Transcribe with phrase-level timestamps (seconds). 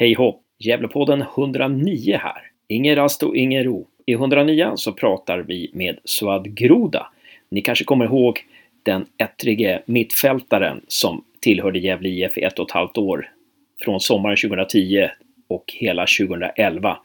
[0.00, 0.42] Hej hopp!
[0.58, 2.42] Gävlepodden 109 här.
[2.68, 3.86] Ingen rast och ingen ro.
[4.06, 7.06] I 109 så pratar vi med Suad Groda.
[7.48, 8.38] Ni kanske kommer ihåg
[8.82, 13.30] den ettrige mittfältaren som tillhörde Gävle IF i ett och ett halvt år.
[13.80, 15.08] Från sommaren 2010
[15.48, 16.98] och hela 2011.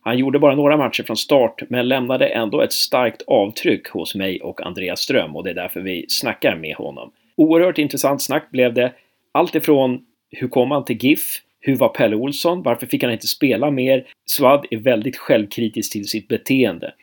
[0.00, 4.40] Han gjorde bara några matcher från start men lämnade ändå ett starkt avtryck hos mig
[4.40, 7.10] och Andreas Ström och det är därför vi snackar med honom.
[7.36, 8.92] Oerhört intressant snack blev det.
[9.32, 11.42] Allt ifrån hur kom han till GIF?
[11.64, 12.62] Hur var Pelle Olsson?
[12.62, 14.06] Varför fick han inte spela mer?
[14.26, 16.94] Suad är väldigt självkritisk till sitt beteende.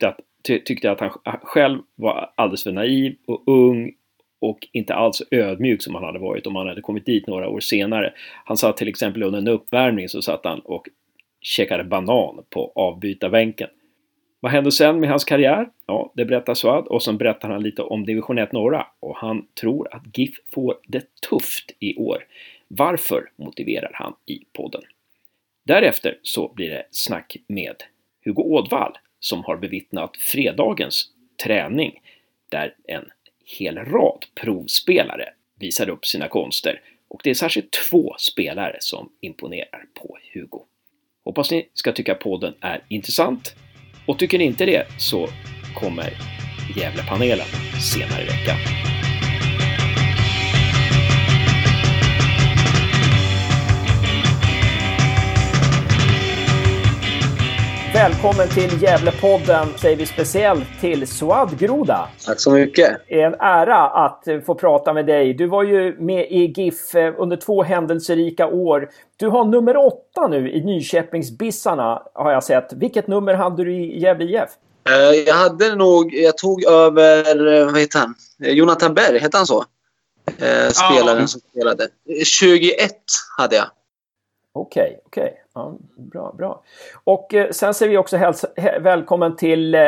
[0.47, 1.09] Ty tyckte att han
[1.43, 3.91] själv var alldeles för naiv och ung
[4.41, 7.59] och inte alls ödmjuk som han hade varit om han hade kommit dit några år
[7.59, 8.13] senare.
[8.45, 10.87] Han satt till exempel under en uppvärmning så satt han och
[11.41, 13.69] käkade banan på avbytarbänken.
[14.39, 15.69] Vad hände sen med hans karriär?
[15.85, 19.45] Ja, det berättar Suad och sen berättar han lite om division 1 norra och han
[19.61, 22.17] tror att GIF får det tufft i år.
[22.71, 24.81] Varför motiverar han i podden.
[25.65, 27.75] Därefter så blir det snack med
[28.25, 31.09] Hugo Ådvall som har bevittnat fredagens
[31.43, 32.01] träning
[32.49, 33.05] där en
[33.45, 39.85] hel rad provspelare visar upp sina konster och det är särskilt två spelare som imponerar
[39.93, 40.65] på Hugo.
[41.25, 43.55] Hoppas ni ska tycka podden är intressant
[44.05, 45.27] och tycker ni inte det så
[45.75, 46.09] kommer
[46.75, 47.47] Gävlepanelen
[47.93, 48.57] senare i veckan.
[57.93, 62.09] Välkommen till Gävlepodden säger vi speciellt till Suad Groda.
[62.25, 63.01] Tack så mycket.
[63.07, 65.33] Det är en ära att få prata med dig.
[65.33, 68.89] Du var ju med i GIF eh, under två händelserika år.
[69.17, 72.73] Du har nummer åtta nu i Nyköpingsbissarna har jag sett.
[72.73, 74.49] Vilket nummer hade du i Gävle IF?
[74.89, 78.15] Eh, jag hade nog, jag tog över, eh, vad heter han?
[78.37, 79.65] Jonathan Berg, hette han så?
[80.71, 81.27] Spelaren ja.
[81.27, 81.87] som spelade.
[82.25, 82.91] 21
[83.37, 83.65] hade jag.
[84.53, 85.23] Okej, okay, okej.
[85.23, 85.38] Okay.
[85.59, 86.63] Ja, bra, bra.
[87.03, 88.47] Och eh, sen säger vi också hälsa,
[88.79, 89.81] välkommen till eh,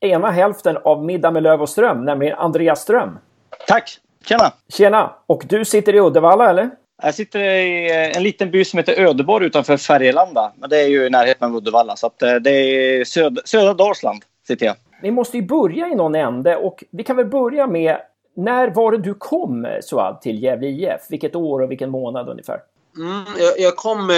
[0.00, 3.18] ena hälften av Middag med Löv och Ström, nämligen Andreas Ström.
[3.66, 3.98] Tack!
[4.24, 4.52] Tjena!
[4.68, 5.12] Tjena!
[5.26, 6.70] Och du sitter i Uddevalla, eller?
[7.02, 10.52] Jag sitter i eh, en liten by som heter Ödeborg utanför Färgelanda.
[10.56, 14.22] Men det är ju i närheten av Uddevalla, så att det är söd södra Dalsland
[14.46, 14.74] sitter jag.
[15.02, 17.96] Vi måste ju börja i någon ände och vi kan väl börja med
[18.34, 21.06] när var det du kom, Suad, till Gävle IF?
[21.10, 22.60] Vilket år och vilken månad ungefär?
[22.96, 24.16] Mm, jag, jag, kom eh,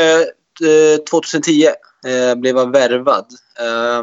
[0.61, 1.67] Eh, 2010.
[2.07, 3.27] Eh, blev jag värvad.
[3.61, 4.03] Eh,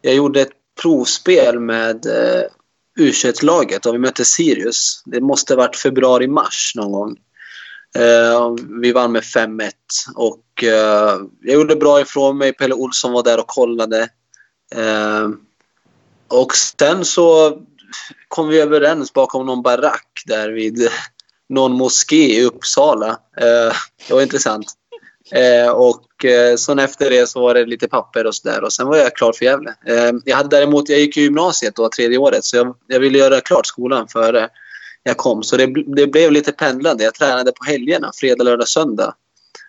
[0.00, 2.42] jag gjorde ett provspel med eh,
[2.98, 3.12] u
[3.42, 5.02] laget och vi mötte Sirius.
[5.04, 7.16] Det måste ha varit februari-mars någon gång.
[7.96, 9.70] Eh, vi vann med 5-1
[10.14, 12.52] och eh, jag gjorde bra ifrån mig.
[12.52, 14.08] Pelle Olsson var där och kollade.
[14.74, 15.28] Eh,
[16.28, 17.58] och sen så
[18.28, 20.88] kom vi överens bakom någon barack där vid
[21.48, 23.08] någon moské i Uppsala.
[23.36, 23.74] Eh,
[24.08, 24.66] det var intressant.
[25.30, 28.86] Eh, och eh, sen efter det så var det lite papper och sådär och sen
[28.86, 29.74] var jag klar för Gävle.
[29.86, 33.18] Eh, jag hade däremot, jag gick i gymnasiet då, tredje året, så jag, jag ville
[33.18, 34.48] göra klart skolan före
[35.02, 35.42] jag kom.
[35.42, 35.66] Så det,
[35.96, 37.04] det blev lite pendlande.
[37.04, 39.14] Jag tränade på helgerna, fredag, lördag, söndag.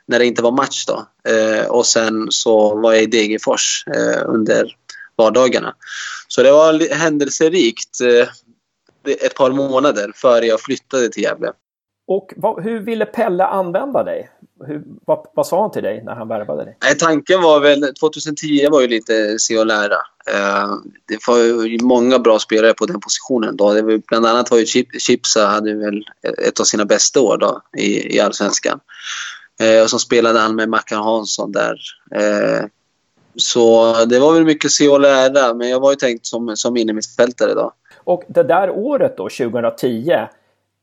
[0.07, 1.07] När det inte var match då.
[1.31, 4.75] Eh, och sen så var jag i Degerfors eh, under
[5.15, 5.75] vardagarna.
[6.27, 8.27] Så det var händelserikt eh,
[9.25, 11.51] ett par månader före jag flyttade till Gävle.
[12.05, 14.29] Och vad, hur ville Pelle använda dig?
[14.67, 16.77] Hur, vad, vad, sa han till dig när han värvade dig?
[16.83, 17.93] Nej, tanken var väl...
[17.99, 19.95] 2010 var ju lite se och lära.
[20.33, 20.75] Uh,
[21.07, 23.73] det var ju många bra spelare på den positionen då.
[23.73, 26.03] Det var, bland annat var ju Chip, Chipsa hade väl
[26.47, 28.79] ett av sina bästa år då i, i Allsvenskan.
[29.63, 31.75] Uh, och så spelade han med Mackan Hansson där.
[32.15, 32.67] Uh,
[33.35, 36.77] så det var väl mycket se och lära, men jag var ju tänkt som, som
[36.77, 37.71] innermittfältare då.
[38.03, 40.27] Och det där året då, 2010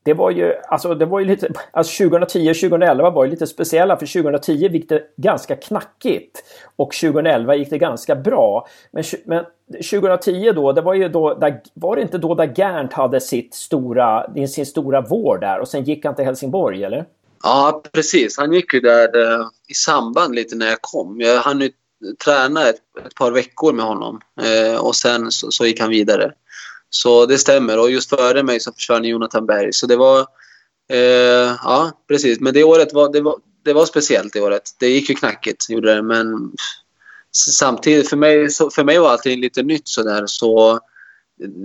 [0.03, 3.47] det var ju, alltså det var ju lite, alltså 2010 och 2011 var ju lite
[3.47, 6.44] speciella för 2010 gick det ganska knackigt
[6.77, 8.69] och 2011 gick det ganska bra.
[8.91, 9.44] Men, men
[9.91, 13.55] 2010 då, det var ju då, där, var det inte då där Gerndt hade sitt
[13.55, 17.06] stora, sin stora vår där och sen gick han till Helsingborg eller?
[17.43, 21.20] Ja precis, han gick ju där eh, i samband lite när jag kom.
[21.20, 21.70] Jag hann ju
[22.25, 22.76] träna ett,
[23.06, 26.32] ett par veckor med honom eh, och sen så, så gick han vidare.
[26.90, 29.72] Så det stämmer och just före mig så försvann Jonathan Berg.
[29.72, 30.20] Så det var...
[30.92, 32.40] Eh, ja, precis.
[32.40, 34.62] Men det året var, det var, det var speciellt det året.
[34.78, 36.02] Det gick ju knackigt, gjorde det.
[36.02, 36.52] Men
[37.32, 40.25] samtidigt, för mig, så, för mig var allting lite nytt sådär.
[40.26, 40.81] Så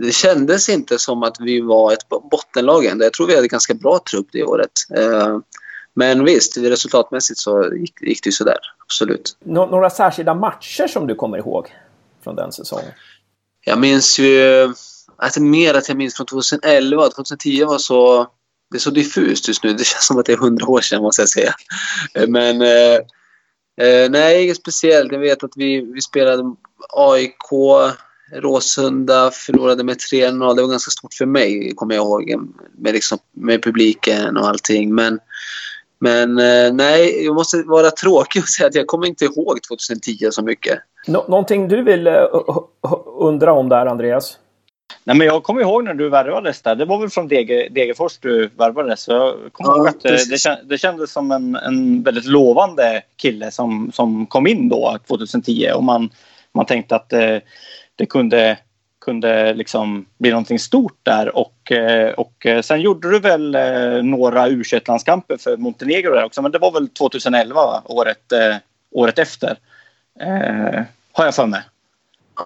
[0.02, 3.06] det kändes inte som att vi var ett bottenlag ändå.
[3.06, 4.72] Jag tror vi hade ganska bra trupp det året.
[4.96, 5.40] Eh,
[5.94, 8.58] men visst, resultatmässigt så gick, gick det ju sådär.
[8.86, 9.38] Absolut.
[9.44, 11.76] Nå några särskilda matcher som du kommer ihåg
[12.24, 12.92] från den säsongen?
[13.66, 14.74] Jag minns ju
[15.18, 17.10] alltså mer att jag minns från 2011.
[17.10, 18.28] 2010 var så...
[18.72, 19.74] Det är så diffust just nu.
[19.74, 21.54] Det känns som att det är hundra år sedan måste jag säga.
[22.14, 23.00] Eh, men eh,
[23.82, 25.12] Eh, nej, inget speciellt.
[25.12, 26.56] Jag vet att vi, vi spelade
[26.90, 27.52] AIK,
[28.34, 30.56] Råsunda, förlorade med 3-0.
[30.56, 32.36] Det var ganska stort för mig, kommer jag ihåg,
[32.78, 34.96] med, liksom, med publiken och allting.
[34.96, 35.20] Men,
[36.00, 40.32] men eh, nej, jag måste vara tråkig och säga att jag kommer inte ihåg 2010
[40.32, 40.80] så mycket.
[41.08, 42.26] Nå någonting du vill uh,
[43.20, 44.38] undra om där, Andreas?
[45.08, 46.76] Nej, men jag kommer ihåg när du värvades där.
[46.76, 49.02] Det var väl från Degerfors du värvades.
[49.02, 53.52] Så jag kommer ja, ihåg att det, det kändes som en, en väldigt lovande kille
[53.52, 55.70] som, som kom in då 2010.
[55.76, 56.10] Och man,
[56.52, 57.42] man tänkte att det,
[57.96, 58.58] det kunde,
[59.06, 61.36] kunde liksom bli någonting stort där.
[61.36, 61.72] Och,
[62.18, 63.58] och sen gjorde du väl
[64.04, 66.42] några u landskamper för Montenegro där också.
[66.42, 68.34] Men det var väl 2011, året,
[68.92, 69.58] året efter.
[70.20, 71.62] Eh, har jag för mig.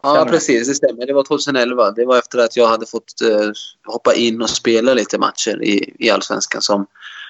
[0.03, 0.67] Ja, precis.
[0.67, 1.05] Det stämmer.
[1.05, 1.91] Det var 2011.
[1.91, 3.51] Det var efter att jag hade fått uh,
[3.85, 6.87] hoppa in och spela lite matcher i, i Allsvenskan som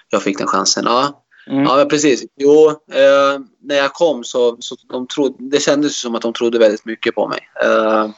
[0.09, 0.83] jag fick den chansen.
[0.87, 1.63] Ja, mm.
[1.63, 2.23] ja precis.
[2.37, 6.59] Jo, uh, när jag kom så, så de trodde, det kändes som att de trodde
[6.59, 7.39] väldigt mycket på mig.
[7.65, 8.09] Uh,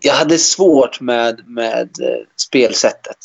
[0.00, 1.90] jag hade svårt med, med
[2.36, 3.18] spelsättet.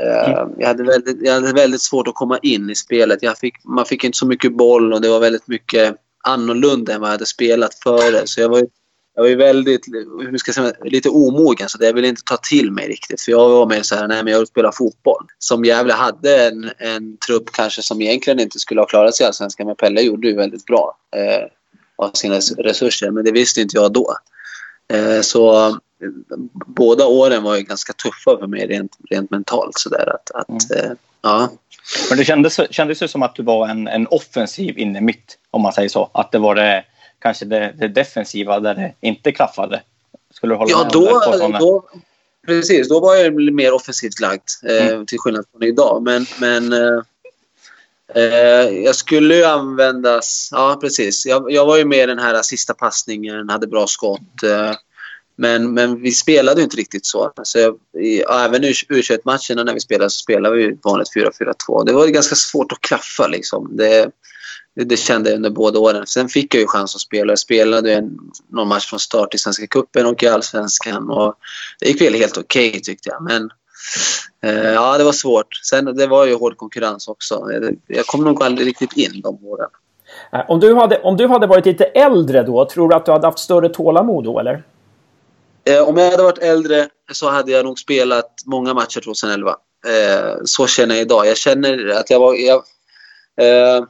[0.00, 0.50] Mm.
[0.58, 3.22] Jag, hade väldigt, jag hade väldigt svårt att komma in i spelet.
[3.22, 7.00] Jag fick, man fick inte så mycket boll och det var väldigt mycket annorlunda än
[7.00, 8.26] vad jag hade spelat före.
[8.26, 8.66] Så jag var
[9.14, 9.86] jag var väldigt,
[10.20, 13.20] hur ska jag säga, lite omogen så det ville inte ta till mig riktigt.
[13.20, 15.26] För jag var mer så här, nej men jag vill spela fotboll.
[15.38, 19.26] Som Gävle hade en, en trupp kanske som egentligen inte skulle ha klarat sig i
[19.26, 19.66] Allsvenskan.
[19.66, 21.48] Men Pelle gjorde ju väldigt bra eh,
[21.96, 23.10] av sina resurser.
[23.10, 24.16] Men det visste inte jag då.
[24.92, 25.76] Eh, så
[26.66, 29.78] båda åren var ju ganska tuffa för mig rent, rent mentalt.
[29.78, 30.84] Så där, att, att mm.
[30.84, 31.50] eh, ja.
[32.08, 35.62] Men det kändes, kändes ju som att du var en, en offensiv inne mitt, om
[35.62, 36.10] man säger så.
[36.14, 36.84] Att det var det
[37.24, 39.82] kanske det, det defensiva där det inte klaffade.
[40.30, 41.88] Skulle du hålla ja, med då, om då,
[42.46, 45.06] Precis, då var jag mer offensivt lagd eh, mm.
[45.06, 46.02] till skillnad från idag.
[46.02, 47.02] Men, men eh,
[48.14, 50.48] eh, jag skulle ju användas...
[50.52, 51.26] Ja, precis.
[51.26, 54.42] Jag, jag, var ju med den här sista passningen, hade bra skott.
[54.42, 54.72] Eh,
[55.36, 57.32] men, men vi spelade ju inte riktigt så.
[57.42, 61.84] så jag, i, även i U21-matcherna när vi spelade så spelade vi vanligt 4-4-2.
[61.86, 63.76] Det var ganska svårt att klaffa liksom.
[63.76, 64.10] Det,
[64.74, 66.06] det kände jag under båda åren.
[66.06, 67.32] Sen fick jag ju chans att spela.
[67.32, 68.18] Jag spelade en,
[68.48, 71.10] någon match från start i Svenska cupen och i Allsvenskan.
[71.10, 71.34] Och
[71.80, 73.22] det gick väl helt okej okay, tyckte jag.
[73.22, 73.50] Men
[74.44, 75.54] eh, ja, det var svårt.
[75.62, 77.48] Sen det var ju hård konkurrens också.
[77.52, 79.70] Jag, jag kom nog aldrig riktigt in de åren.
[80.32, 83.12] Eh, om du, hade, om du hade varit lite äldre då, tror du att du
[83.12, 84.62] hade haft större tålamod då eller?
[85.64, 89.56] Eh, om jag hade varit äldre så hade jag nog spelat många matcher 2011.
[89.86, 91.26] Eh, så känner jag idag.
[91.26, 92.34] Jag känner att jag var...
[92.34, 92.62] Jag,
[93.40, 93.84] eh,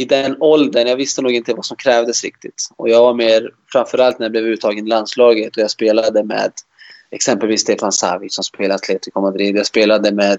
[0.00, 2.68] i den åldern, jag visste nog inte vad som krävdes riktigt.
[2.76, 6.52] Och jag var mer, framförallt när jag blev uttagen i landslaget och jag spelade med
[7.10, 9.56] exempelvis Stefan Savic som spelar Atletico Madrid.
[9.56, 10.38] Jag spelade med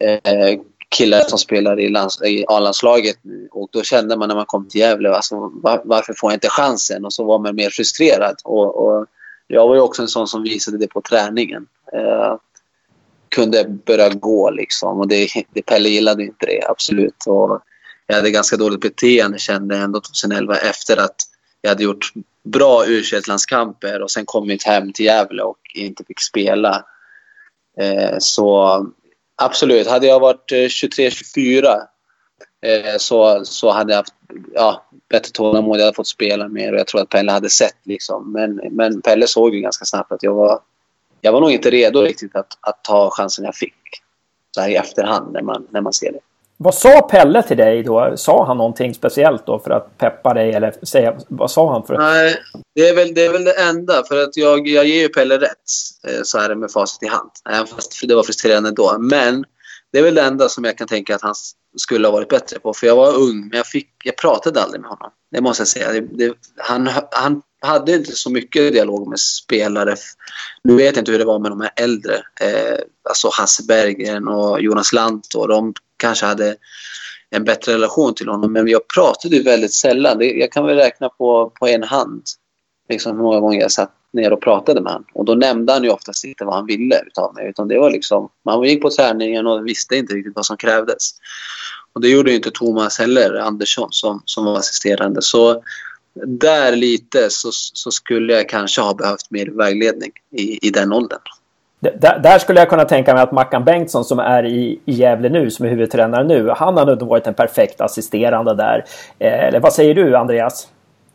[0.00, 3.16] eh, killar som spelar i, lands, i A-landslaget
[3.50, 6.48] och då kände man när man kom till Gävle, alltså, var, varför får jag inte
[6.48, 7.04] chansen?
[7.04, 8.36] Och så var man mer frustrerad.
[8.44, 9.06] Och, och
[9.46, 11.66] jag var ju också en sån som visade det på träningen.
[11.92, 12.36] Eh,
[13.28, 17.26] kunde börja gå liksom och det, det Pelle gillade inte det, absolut.
[17.26, 17.60] Och
[18.10, 21.16] jag hade ganska dåligt beteende kände jag ändå 2011 efter att
[21.60, 22.12] jag hade gjort
[22.42, 26.84] bra u landskamper och sen kommit hem till Gävle och inte fick spela.
[27.80, 28.86] Eh, så
[29.36, 31.80] absolut, hade jag varit eh, 23-24
[32.62, 34.14] eh, så, så hade jag haft
[34.54, 35.78] ja, bättre tålamod.
[35.78, 37.78] Jag hade fått spela mer och jag tror att Pelle hade sett.
[37.82, 38.32] Liksom.
[38.32, 40.60] Men, men Pelle såg ju ganska snabbt att jag var,
[41.20, 43.74] jag var nog inte redo riktigt att, att ta chansen jag fick.
[44.54, 46.20] Så här i efterhand när man, när man ser det.
[46.62, 48.12] Vad sa Pelle till dig då?
[48.16, 50.52] Sa han någonting speciellt då för att peppa dig?
[50.52, 51.86] Eller säga, vad sa han?
[51.86, 51.98] För...
[51.98, 52.36] Nej,
[52.74, 54.04] det är, väl, det är väl det enda.
[54.08, 55.70] För att jag, jag ger ju Pelle rätt.
[56.08, 57.30] Eh, så är det med facit i hand.
[57.50, 58.96] Även fast det var frustrerande då.
[58.98, 59.44] Men
[59.92, 61.34] det är väl det enda som jag kan tänka att han
[61.76, 62.74] skulle ha varit bättre på.
[62.74, 65.10] För jag var ung, men jag, fick, jag pratade aldrig med honom.
[65.30, 65.92] Det måste jag säga.
[65.92, 69.96] Det, det, han, han hade inte så mycket dialog med spelare.
[70.64, 72.14] Nu vet jag inte hur det var med de här äldre.
[72.40, 75.34] Eh, alltså Hasse Berggren och Jonas Lant.
[75.34, 76.56] Och de kanske hade
[77.30, 78.52] en bättre relation till honom.
[78.52, 80.18] Men jag pratade ju väldigt sällan.
[80.20, 82.22] Jag kan väl räkna på, på en hand
[82.88, 85.08] liksom hur många gånger jag satt ner och pratade med honom.
[85.14, 87.48] Och då nämnde han ju oftast inte vad han ville utav mig.
[87.48, 91.10] Utan det var liksom, man gick på träningen och visste inte riktigt vad som krävdes.
[91.92, 95.22] Och det gjorde ju inte Thomas heller, Andersson, som, som var assisterande.
[95.22, 95.62] Så
[96.26, 101.20] där lite så, så skulle jag kanske ha behövt mer vägledning i, i den åldern.
[101.80, 105.28] Där, där, skulle jag kunna tänka mig att Mackan Bengtsson som är i, i Gävle
[105.28, 108.84] nu, som är huvudtränare nu, han har nog varit en perfekt assisterande där.
[109.18, 110.68] Eh, eller vad säger du Andreas?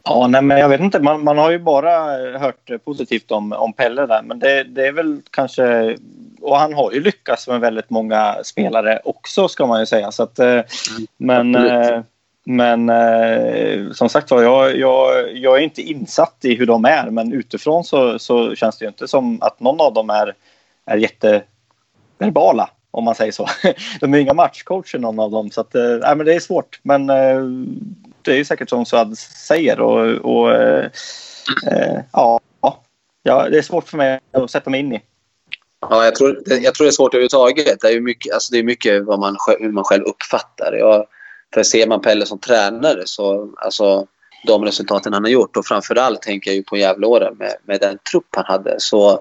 [0.04, 1.00] Ja, nej, men jag vet inte.
[1.00, 1.92] Man, man har ju bara
[2.40, 4.22] hört positivt om, om Pelle där.
[4.22, 5.98] Men det, det är väl kanske...
[6.42, 10.12] Och han har ju lyckats med väldigt många spelare också ska man ju säga.
[10.12, 10.60] Så att, eh,
[11.18, 12.02] men, eh,
[12.46, 17.10] men eh, som sagt var, jag, jag, jag är inte insatt i hur de är.
[17.10, 20.34] Men utifrån så, så känns det ju inte som att någon av dem är,
[20.86, 22.70] är jätteverbala.
[22.92, 23.50] Om man säger så.
[24.00, 25.52] De är inga matchcoacher någon av dem.
[25.52, 26.80] Så att, äh, men det är svårt.
[26.84, 27.42] Men äh,
[28.22, 29.80] det är ju säkert som Suad säger.
[29.80, 30.90] Och, och äh,
[32.12, 32.40] ja,
[33.24, 35.02] ja, det är svårt för mig att sätta mig in i.
[35.90, 37.82] Ja, jag tror, jag tror det är svårt överhuvudtaget.
[37.82, 40.74] Det är mycket, alltså det är mycket vad man, hur man själv uppfattar.
[40.74, 41.06] Jag,
[41.54, 44.08] för ser man Pelle som tränare så alltså
[44.46, 47.98] de resultaten han har gjort och framförallt tänker jag ju på Gävleåren med, med den
[48.12, 49.20] trupp han hade så,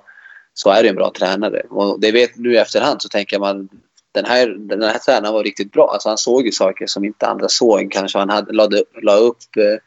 [0.54, 1.62] så är det en bra tränare.
[1.70, 3.68] Och det vet nu i efterhand så tänker man
[4.12, 5.90] den här, den här tränaren var riktigt bra.
[5.92, 7.92] Alltså han såg ju saker som inte andra såg.
[7.92, 9.78] Kanske han hade, lade, la upp eh,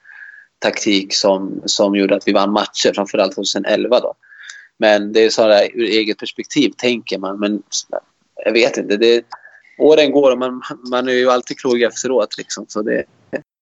[0.60, 4.14] taktik som, som gjorde att vi vann matcher, framförallt 2011 då.
[4.80, 7.40] Men det är så där, ur eget perspektiv tänker man.
[7.40, 7.64] Men
[8.46, 8.98] jag vet inte.
[8.98, 9.26] Det,
[9.78, 12.38] åren går och man, man är ju alltid klok efteråt.
[12.38, 13.04] Liksom, så det,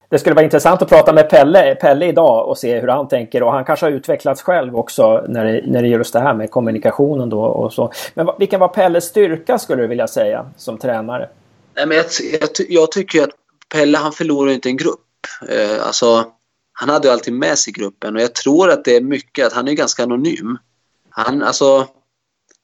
[0.10, 3.44] det skulle vara intressant att prata med Pelle, Pelle idag och se hur han tänker.
[3.44, 6.34] Och han kanske har utvecklats själv också när det, när det gäller just det här
[6.34, 7.92] med kommunikationen då och så.
[8.14, 11.30] Men vilken var Pelles styrka skulle du vilja säga som tränare?
[11.76, 12.06] Nej, men jag,
[12.42, 13.30] jag, jag tycker att
[13.74, 15.00] Pelle han förlorar inte en grupp.
[15.50, 16.26] Eh, alltså,
[16.74, 19.68] han hade alltid med sig gruppen och jag tror att det är mycket att han
[19.68, 20.58] är ganska anonym.
[21.10, 21.88] Han, alltså,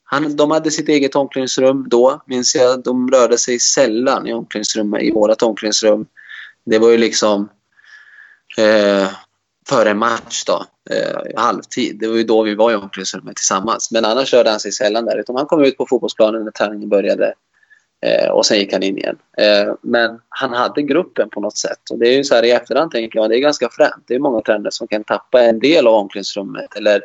[0.04, 2.82] han, de hade sitt eget omklädningsrum då, minns jag.
[2.82, 6.06] De rörde sig sällan i omklädningsrummet, i vårt omklädningsrum.
[6.64, 7.48] Det var ju liksom
[8.58, 9.08] eh,
[9.68, 11.98] före match då, eh, halvtid.
[11.98, 13.90] Det var ju då vi var i omklädningsrummet tillsammans.
[13.90, 15.18] Men annars rörde han sig sällan där.
[15.18, 17.34] Utan han kom ut på fotbollsplanen när träningen började
[18.06, 19.16] eh, och sen gick han in igen.
[19.38, 21.90] Eh, men han hade gruppen på något sätt.
[21.90, 24.04] Och det är ju så här i efterhand tänker jag, det är ganska fränt.
[24.06, 27.02] Det är många tränare som kan tappa en del av omklädningsrummet eller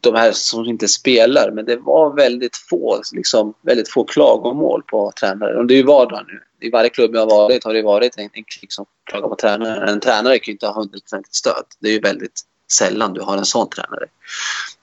[0.00, 1.50] de här som inte spelar.
[1.50, 5.58] Men det var väldigt få, liksom, väldigt få klagomål på tränare.
[5.58, 6.66] Och det är ju vardag nu.
[6.66, 9.36] I varje klubb jag har varit har det varit en, en klick som klagar på
[9.36, 9.88] tränaren.
[9.88, 11.64] En tränare kan ju inte ha 100% stöd.
[11.78, 12.40] Det är ju väldigt
[12.72, 14.06] sällan du har en sån tränare.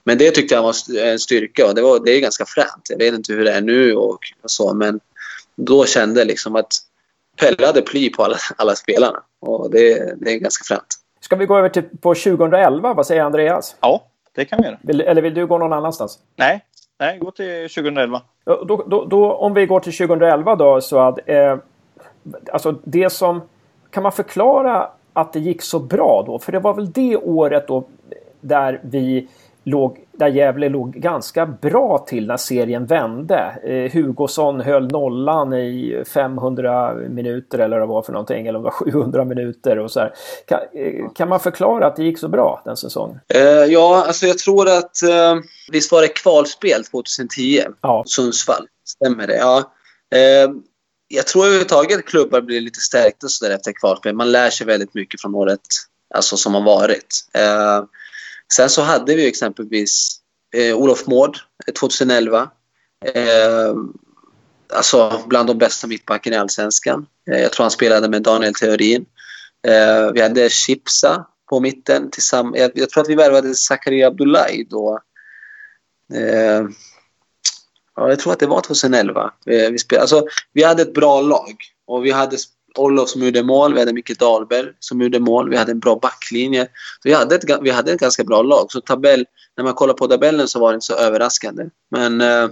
[0.04, 2.86] Men det tyckte jag var en styrka och det, var, det är ganska fränt.
[2.88, 5.00] Jag vet inte hur det är nu och, och så men
[5.56, 6.72] då kände jag liksom att
[7.36, 10.98] Pelle hade ply på alla, alla spelarna och det, det är ganska fränt.
[11.20, 12.94] Ska vi gå över till på 2011?
[12.94, 13.76] Vad säger Andreas?
[13.80, 14.78] Ja det kan vi göra.
[14.82, 16.18] Vill, eller vill du gå någon annanstans?
[16.36, 16.64] Nej,
[17.00, 18.22] nej gå till 2011.
[18.44, 21.56] Då, då, då, om vi går till 2011 då så att eh,
[22.52, 23.40] alltså det som
[23.90, 26.38] kan man förklara att det gick så bra då?
[26.38, 27.84] För det var väl det året då
[28.40, 29.28] där vi
[29.64, 33.60] låg, där Gävle låg ganska bra till när serien vände.
[33.64, 38.64] Eh, Hugosson höll nollan i 500 minuter eller vad det var för någonting, eller om
[38.64, 40.14] det var 700 minuter och så här.
[40.46, 43.20] Kan, eh, kan man förklara att det gick så bra den säsongen?
[43.34, 45.36] Eh, ja, alltså jag tror att eh,
[45.72, 48.02] visst var det kvalspel 2010, ja.
[48.06, 48.66] Sundsvall?
[48.84, 49.36] Stämmer det?
[49.36, 49.58] Ja.
[50.14, 50.50] Eh,
[51.08, 54.14] jag tror överhuvudtaget att klubbar blir lite stärkta så där efter kvalspel.
[54.14, 55.60] Man lär sig väldigt mycket från året
[56.14, 57.26] alltså, som har varit.
[58.56, 60.08] Sen så hade vi exempelvis
[60.54, 62.50] eh, Olof Mård eh, 2011.
[63.14, 63.74] Eh,
[64.72, 67.06] alltså bland de bästa mittbackarna i Allsvenskan.
[67.30, 69.04] Eh, jag tror han spelade med Daniel Theorin.
[69.66, 72.10] Eh, vi hade Chipsa på mitten.
[72.10, 75.00] Tillsamm- jag, jag tror att vi värvade Zakaria Abdullahi då.
[76.14, 76.62] Eh,
[77.96, 79.32] ja, jag tror att det var 2011.
[79.46, 81.56] Eh, vi, spelade, alltså, vi hade ett bra lag
[81.86, 82.36] och vi hade
[82.74, 85.98] Olof som gjorde mål, vi hade Micke Dahlberg som gjorde mål, vi hade en bra
[86.02, 86.64] backlinje.
[86.64, 88.72] Så vi, hade ett, vi hade ett ganska bra lag.
[88.72, 89.26] Så tabell,
[89.56, 91.64] när man kollar på tabellen så var det inte så överraskande.
[91.90, 92.50] Men eh,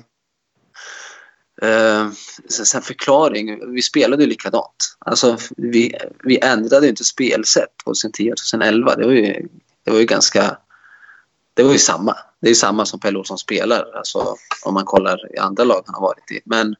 [1.63, 2.11] eh,
[2.49, 4.97] sen förklaring, vi spelade ju likadant.
[4.99, 8.97] Alltså, vi, vi ändrade inte spelsätt 2010-2011.
[8.97, 9.49] Det var ju,
[9.85, 10.57] det var ju ganska...
[11.55, 12.17] Det var ju samma.
[12.41, 15.83] Det är ju samma som Pelle Olsson spelar, alltså, om man kollar i andra lag
[15.87, 16.41] han har varit i.
[16.45, 16.75] Men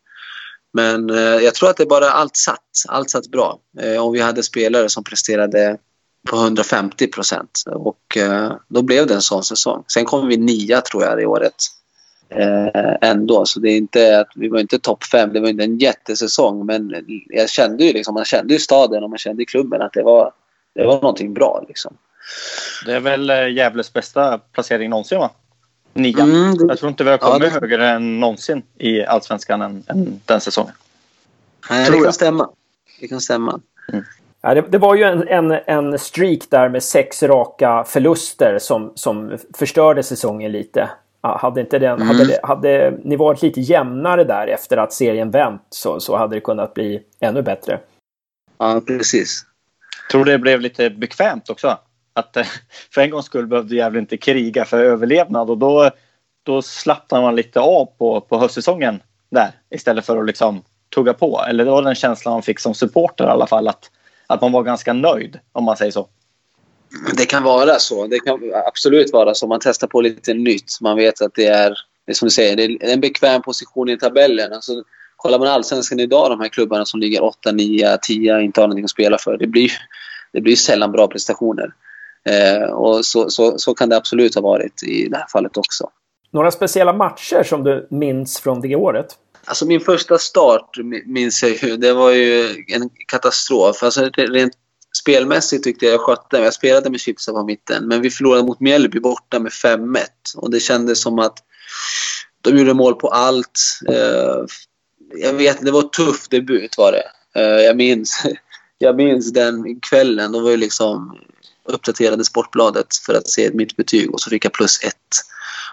[0.73, 2.59] men eh, jag tror att det bara allt satt.
[2.89, 3.59] Allt satt bra.
[3.81, 5.79] Eh, om vi hade spelare som presterade
[6.29, 7.63] på 150 procent.
[7.67, 9.85] Och eh, då blev det en sån säsong.
[9.87, 11.55] Sen kom vi nia tror jag det året.
[12.29, 13.47] Eh, ändå.
[13.47, 15.33] Så det är inte att vi var inte topp fem.
[15.33, 16.67] Det var inte en jättesäsong.
[16.67, 16.95] Men
[17.27, 20.03] jag kände ju liksom, man kände ju staden och man kände i klubben att det
[20.03, 20.33] var,
[20.75, 21.65] det var någonting bra.
[21.69, 21.97] Liksom.
[22.87, 25.31] Det är väl eh, Gävles bästa placering någonsin va?
[25.95, 26.23] Nia.
[26.23, 27.61] Mm, jag tror inte vi har kommit ja, det...
[27.61, 30.73] högre än någonsin i Allsvenskan än, än den säsongen.
[31.71, 32.15] Nej, tror det kan jag.
[32.15, 32.49] stämma.
[33.01, 33.61] Det kan stämma.
[33.93, 34.05] Mm.
[34.43, 38.93] Ja, det, det, var ju en, en, en streak där med sex raka förluster som,
[38.95, 40.91] som förstörde säsongen lite.
[41.23, 42.09] Hade, inte den, mm.
[42.09, 46.41] hade, hade ni varit lite jämnare där efter att serien vänt så, så hade det
[46.41, 47.81] kunnat bli ännu bättre.
[48.59, 49.45] Ja, precis.
[50.11, 51.79] Tror det blev lite bekvämt också
[52.21, 52.47] att eh,
[52.95, 55.91] för en gångs skull behövde Gävle inte kriga för överlevnad och då,
[56.43, 60.63] då slappnade man lite av på, på höstsäsongen där istället för att liksom
[60.95, 61.45] tugga på.
[61.49, 63.91] Eller det var den känslan man fick som supporter i alla fall att
[64.31, 66.09] att man var ganska nöjd, om man säger så.
[67.17, 68.07] Det kan vara så.
[68.07, 69.47] Det kan absolut vara så.
[69.47, 70.81] Man testar på lite nytt.
[70.81, 71.71] Man vet att det är,
[72.07, 74.53] det är som du säger, det är en bekväm position i tabellen.
[74.53, 74.73] Alltså,
[75.17, 78.85] kollar man allsvenskan idag, de här klubbarna som ligger 8, 9, 10, inte har någonting
[78.85, 79.39] att spela för.
[79.39, 79.71] Det blir,
[80.33, 81.75] det blir sällan bra prestationer.
[82.29, 85.91] Eh, och så, så, så kan det absolut ha varit i det här fallet också.
[86.33, 89.07] Några speciella matcher som du minns från det året?
[89.45, 91.77] Alltså min första start minns jag ju.
[91.77, 93.83] Det var ju en katastrof.
[93.83, 94.53] Alltså rent
[95.03, 97.89] spelmässigt tyckte jag jag skötte Jag spelade med Chipsa på mitten.
[97.89, 100.05] Men vi förlorade mot Mjällby borta med 5-1.
[100.37, 101.39] Och det kändes som att
[102.41, 103.61] de gjorde mål på allt.
[103.89, 104.45] Eh,
[105.15, 107.11] jag vet, det var en tuff debut var det.
[107.35, 108.23] Eh, jag minns,
[108.79, 110.33] jag minns den kvällen.
[110.33, 111.19] Då var ju liksom
[111.65, 114.97] uppdaterade Sportbladet för att se mitt betyg och så fick jag plus ett.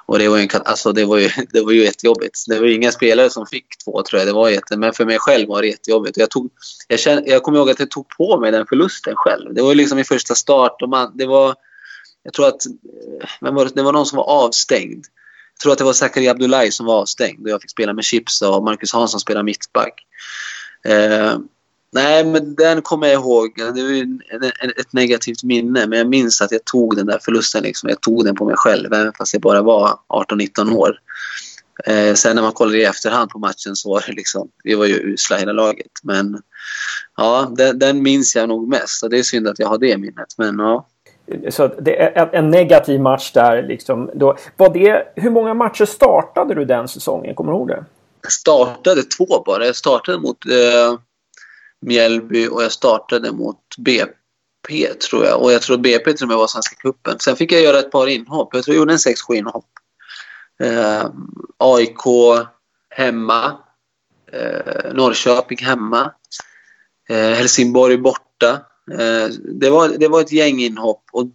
[0.06, 2.44] Och det var ju, alltså det var ju, det var ju jättejobbigt.
[2.48, 4.28] Det var ju inga spelare som fick två tror jag.
[4.28, 6.18] Det var jätte, men för mig själv var det jättejobbigt.
[6.18, 6.50] Jag, tog,
[6.88, 9.54] jag, kände, jag kommer ihåg att jag tog på mig den förlusten själv.
[9.54, 10.82] Det var ju liksom min första start.
[10.82, 11.56] Och man, det var,
[12.24, 12.62] jag tror att
[13.42, 15.06] men var det, det var någon som var avstängd.
[15.54, 18.04] Jag tror att det var Zachary Abdullahi som var avstängd och jag fick spela med
[18.04, 20.06] Chips och Marcus Hansson spelade mittback.
[20.86, 21.38] Eh,
[21.92, 23.54] Nej, men den kommer jag ihåg.
[23.56, 27.64] Det var ett negativt minne, men jag minns att jag tog den där förlusten.
[27.64, 27.90] Liksom.
[27.90, 31.00] Jag tog den på mig själv, även fast jag bara var 18-19 år.
[31.86, 34.86] Eh, sen när man kollar i efterhand på matchen så var det liksom, vi var
[34.86, 35.92] ju usla hela laget.
[36.04, 36.42] Men
[37.18, 39.98] ja, den, den minns jag nog mest och det är synd att jag har det
[39.98, 40.28] minnet.
[40.38, 40.88] Men ja.
[41.50, 44.10] Så det är en negativ match där liksom.
[44.14, 47.36] Då, var det, hur många matcher startade du den säsongen?
[47.36, 47.86] Kommer du ihåg det?
[48.22, 49.66] Jag startade två bara.
[49.66, 51.00] Jag startade mot eh,
[51.82, 55.42] Mjällby och jag startade mot BP tror jag.
[55.42, 57.20] Och jag tror BP till och med var Svenska cupen.
[57.20, 58.50] Sen fick jag göra ett par inhopp.
[58.54, 59.70] Jag tror jag gjorde en 6-7 inhopp.
[60.60, 61.12] Eh,
[61.58, 62.04] AIK
[62.90, 63.58] hemma.
[64.32, 66.12] Eh, Norrköping hemma.
[67.10, 68.52] Eh, Helsingborg borta.
[68.92, 71.26] Eh, det, var, det var ett gäng inhopp och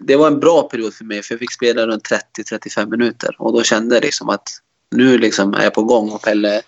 [0.00, 3.52] det var en bra period för mig för jag fick spela runt 30-35 minuter och
[3.52, 4.48] då kände jag liksom att
[4.90, 6.62] nu liksom är jag på gång och Pelle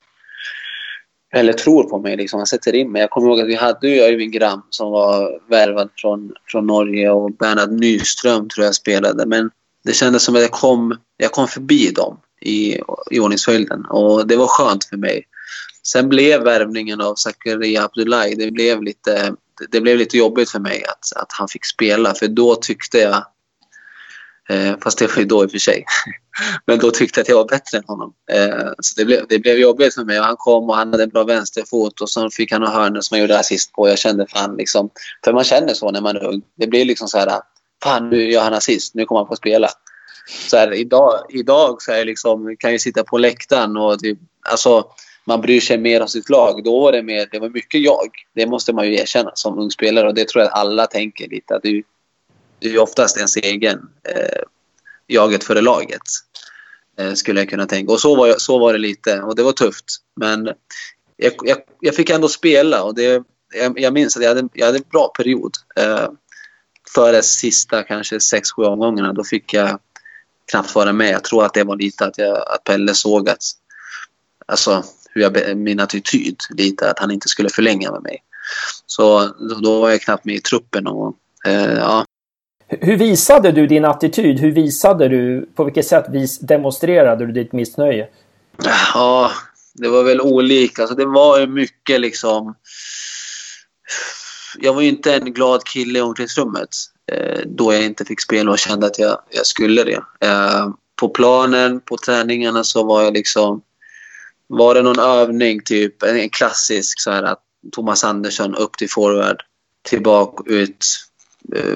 [1.35, 2.17] eller tror på mig.
[2.17, 2.39] Liksom.
[2.39, 3.01] Han sätter in mig.
[3.01, 7.11] Jag kommer ihåg att vi hade ju Öyvind Gram som var värvad från, från Norge
[7.11, 9.27] och Bernhard Nyström tror jag spelade.
[9.27, 9.51] Men
[9.85, 14.37] det kändes som att jag kom, jag kom förbi dem i, i ordningsföljden och det
[14.37, 15.25] var skönt för mig.
[15.83, 19.35] Sen blev värvningen av Zakaria Abdullahi, det blev lite,
[19.71, 23.25] det blev lite jobbigt för mig att, att han fick spela för då tyckte jag
[24.49, 25.85] Eh, fast det var ju då i och för sig.
[26.67, 28.13] Men då tyckte jag att jag var bättre än honom.
[28.33, 30.19] Eh, så det blev, det blev jobbigt för mig.
[30.19, 33.01] Och han kom och han hade en bra vänsterfot och så fick han en hörnor
[33.01, 33.89] som han gjorde assist på.
[33.89, 34.91] Jag kände fan liksom...
[35.25, 36.43] För man känner så när man är ung.
[36.57, 37.41] Det blir liksom så här...
[37.83, 38.95] Fan, nu gör han assist.
[38.95, 39.69] Nu kommer han få spela.
[40.49, 44.19] Så här, idag, idag så här, liksom, kan jag sitta på läktaren och typ,
[44.51, 44.85] alltså,
[45.25, 46.65] man bryr sig mer om sitt lag.
[46.65, 48.09] Då var det, mer, det var mycket jag.
[48.35, 51.29] Det måste man ju erkänna som ung spelare och det tror jag att alla tänker
[51.29, 51.55] lite.
[51.55, 51.83] Att det,
[52.59, 54.43] det är ju oftast ens egen eh,
[55.07, 56.03] jaget före laget.
[56.99, 57.93] Eh, skulle jag kunna tänka.
[57.93, 59.85] Och så var, så var det lite och det var tufft.
[60.17, 60.47] Men
[61.17, 64.67] jag, jag, jag fick ändå spela och det, jag, jag minns att jag hade, jag
[64.67, 65.53] hade en bra period.
[65.77, 66.09] Eh,
[66.95, 69.79] före sista kanske 6-7 omgångarna då fick jag
[70.51, 71.11] knappt vara med.
[71.11, 73.43] Jag tror att det var lite att, jag, att Pelle såg att,
[74.47, 78.23] alltså, hur jag, min attityd lite, att han inte skulle förlänga med mig.
[78.87, 80.87] Så då, då var jag knappt med i truppen.
[80.87, 81.17] Och,
[81.47, 82.05] eh, ja,
[82.69, 84.41] hur visade du din attityd?
[84.41, 88.09] Hur visade du, på vilket sätt vis, demonstrerade du ditt missnöje?
[88.95, 89.31] Ja,
[89.75, 90.83] det var väl olika.
[90.83, 92.55] Alltså, det var ju mycket liksom...
[94.59, 96.69] Jag var ju inte en glad kille i omklädningsrummet
[97.13, 100.03] eh, då jag inte fick spela och kände att jag, jag skulle det.
[100.21, 100.69] Eh,
[101.01, 103.63] på planen, på träningarna så var jag liksom...
[104.49, 109.43] Var det någon övning, typ en klassisk så här att Thomas Andersson upp till forward,
[109.89, 110.87] tillbaka ut,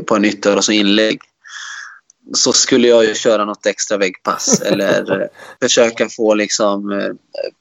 [0.07, 1.21] på en ytter och så inlägg
[2.33, 5.27] så skulle jag ju köra något extra väggpass eller eh,
[5.63, 6.93] försöka få liksom...
[6.93, 7.11] Eh,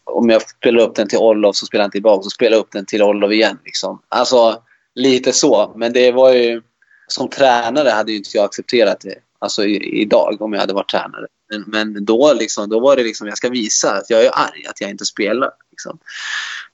[0.04, 2.72] om jag spelar upp den till Olof så spelar han tillbaka så spelar jag upp
[2.72, 3.58] den till Olof igen.
[3.66, 4.02] Liksom.
[4.10, 4.64] Alltså
[4.96, 5.74] lite så.
[5.76, 6.62] Men det var ju...
[7.08, 10.92] Som tränare hade ju inte jag accepterat det alltså, i, idag om jag hade varit
[10.92, 11.28] tränare.
[11.50, 14.66] Men, men då, liksom, då var det liksom jag ska visa att jag är arg
[14.70, 15.52] att jag inte spelar.
[15.72, 16.00] Liksom.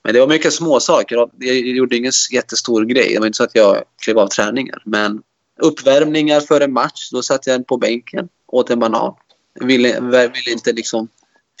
[0.06, 1.28] Men det var mycket små saker.
[1.38, 3.14] Jag gjorde ingen jättestor grej.
[3.14, 4.82] Det var inte så att jag klev av träningar.
[4.84, 5.22] Men
[5.60, 9.14] uppvärmningar före match, då satt jag på bänken, åt en banan.
[9.60, 11.08] Ville, ville inte liksom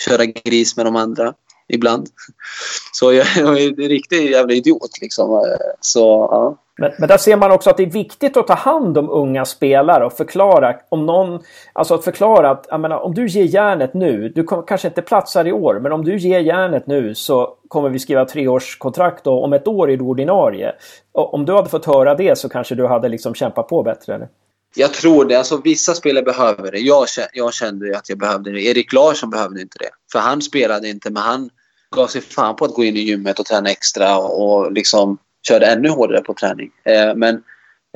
[0.00, 1.34] köra gris med de andra
[1.68, 2.08] ibland.
[2.92, 5.56] Så jag, jag är en riktig jävla idiot liksom.
[5.80, 6.62] Så, ja.
[6.78, 9.44] Men, men där ser man också att det är viktigt att ta hand om unga
[9.44, 11.40] spelare och förklara om någon...
[11.72, 15.46] Alltså att förklara att menar, om du ger järnet nu, du kommer, kanske inte platsar
[15.46, 19.52] i år, men om du ger järnet nu så kommer vi skriva treårskontrakt och om
[19.52, 20.72] ett år är du ordinarie.
[21.12, 24.14] Och om du hade fått höra det så kanske du hade liksom kämpat på bättre?
[24.14, 24.28] Eller?
[24.78, 25.34] Jag tror det.
[25.34, 26.78] Alltså, vissa spelare behöver det.
[26.78, 28.62] Jag, jag kände att jag behövde det.
[28.62, 29.90] Erik Larsson behövde inte det.
[30.12, 31.50] För han spelade inte, men han
[31.96, 35.66] gav sig fan på att gå in i gymmet och träna extra och, liksom körde
[35.66, 36.70] ännu hårdare på träning.
[36.84, 37.34] Eh, men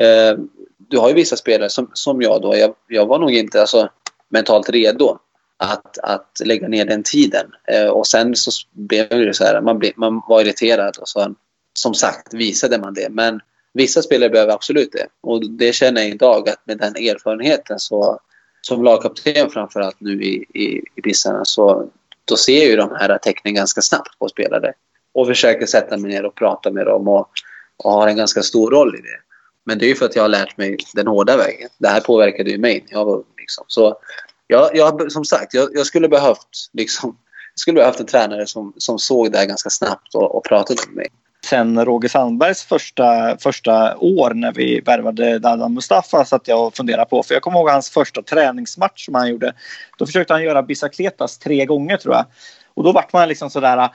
[0.01, 0.39] eh,
[0.79, 2.57] du har ju vissa spelare som, som jag då.
[2.57, 3.89] Jag, jag var nog inte alltså,
[4.29, 5.19] mentalt redo
[5.57, 7.47] att, att lägga ner den tiden.
[7.69, 11.35] Eh, och sen så blev det så här, man, blev, man var irriterad och så
[11.75, 13.09] som sagt visade man det.
[13.11, 13.41] Men
[13.73, 15.07] vissa spelare behöver absolut det.
[15.21, 18.21] Och det känner jag idag att med den erfarenheten så
[18.61, 21.91] som lagkapten framförallt nu i, i, i Bissarna så
[22.31, 24.73] då ser jag ju de här tecknen ganska snabbt på spelare
[25.15, 27.29] och försöker sätta mig ner och prata med dem och,
[27.77, 29.21] och har en ganska stor roll i det.
[29.65, 31.69] Men det är ju för att jag har lärt mig den hårda vägen.
[31.79, 33.65] Det här påverkade ju mig jag var liksom.
[33.69, 33.97] Så
[34.47, 37.09] jag, jag, som sagt, jag, jag skulle behövt liksom,
[37.55, 40.81] jag skulle behövt en tränare som, som såg det här ganska snabbt och, och pratade
[40.87, 41.09] med mig.
[41.45, 47.11] Sen Roger Sandbergs första, första år när vi värvade Dadan Mustafa satt jag och funderade
[47.11, 47.23] på.
[47.23, 49.53] För jag kommer ihåg hans första träningsmatch som han gjorde.
[49.99, 52.25] Då försökte han göra bicicletas tre gånger tror jag.
[52.75, 53.91] Och då vart man liksom sådär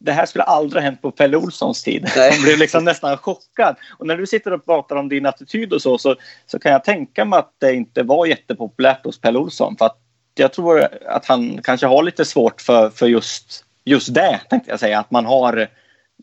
[0.00, 2.08] det här skulle aldrig ha hänt på Pelle Olssons tid.
[2.16, 3.76] Man blev liksom nästan chockad.
[3.98, 6.84] Och när du sitter och pratar om din attityd och så, så, så kan jag
[6.84, 9.76] tänka mig att det inte var jättepopulärt hos Pelle Olsson.
[9.76, 9.98] För att
[10.34, 14.80] jag tror att han kanske har lite svårt för, för just, just det, tänkte jag
[14.80, 14.98] säga.
[14.98, 15.68] Att man har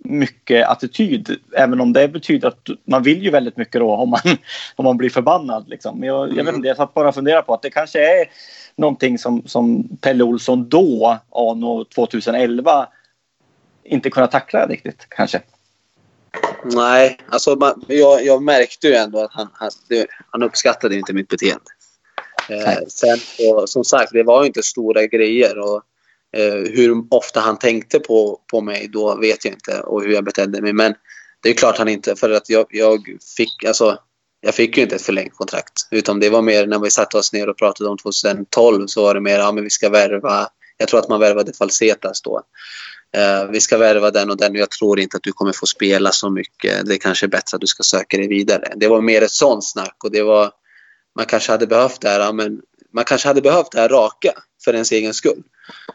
[0.10, 1.40] mycket attityd.
[1.56, 4.22] Även om det betyder att man vill ju väldigt mycket då om man,
[4.76, 5.70] om man blir förbannad.
[5.70, 6.00] Liksom.
[6.00, 8.26] Men jag, jag vet inte, jag satt bara och funderade på att det kanske är
[8.76, 12.88] någonting som, som Pelle Olsson då, anno 2011,
[13.84, 15.42] inte kunna tackla riktigt kanske.
[16.64, 19.72] Nej, alltså man, jag, jag, märkte ju ändå att han, han,
[20.32, 21.72] han uppskattade inte mitt beteende.
[22.50, 23.18] Eh, sen,
[23.52, 25.60] och, som sagt, det var ju inte stora grejer.
[25.60, 25.82] Och,
[26.38, 30.24] Eh, hur ofta han tänkte på, på mig då vet jag inte och hur jag
[30.24, 30.74] betedde mig.
[30.74, 30.94] Men
[31.44, 33.00] det är klart han inte, för att jag, jag
[33.38, 34.00] fick, alltså,
[34.42, 35.74] jag fick ju inte ett förlängt kontrakt.
[35.92, 39.14] Utan det var mer när vi satte oss ner och pratade om 2012 så var
[39.14, 40.48] det mer, ja men vi ska värva.
[40.78, 42.42] Jag tror att man värvade Falsetas då.
[43.18, 45.66] Eh, vi ska värva den och den och jag tror inte att du kommer få
[45.66, 46.86] spela så mycket.
[46.86, 48.74] Det är kanske är bättre att du ska söka dig vidare.
[48.76, 50.52] Det var mer ett sånt snack och det var,
[51.16, 52.62] man kanske hade behövt det här, men
[52.94, 54.32] man kanske hade behövt det här raka
[54.64, 55.44] för ens egen skull.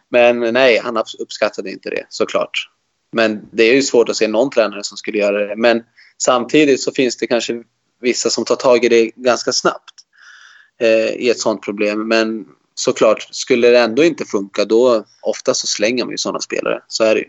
[0.09, 2.69] Men nej, han uppskattade inte det såklart.
[3.13, 5.57] Men det är ju svårt att se någon tränare som skulle göra det.
[5.57, 5.83] Men
[6.23, 7.63] samtidigt så finns det kanske
[8.01, 9.95] vissa som tar tag i det ganska snabbt
[10.81, 12.09] eh, i ett sånt problem.
[12.09, 16.83] Men såklart, skulle det ändå inte funka då ofta så slänger man ju sådana spelare.
[16.89, 17.29] Så är det ju.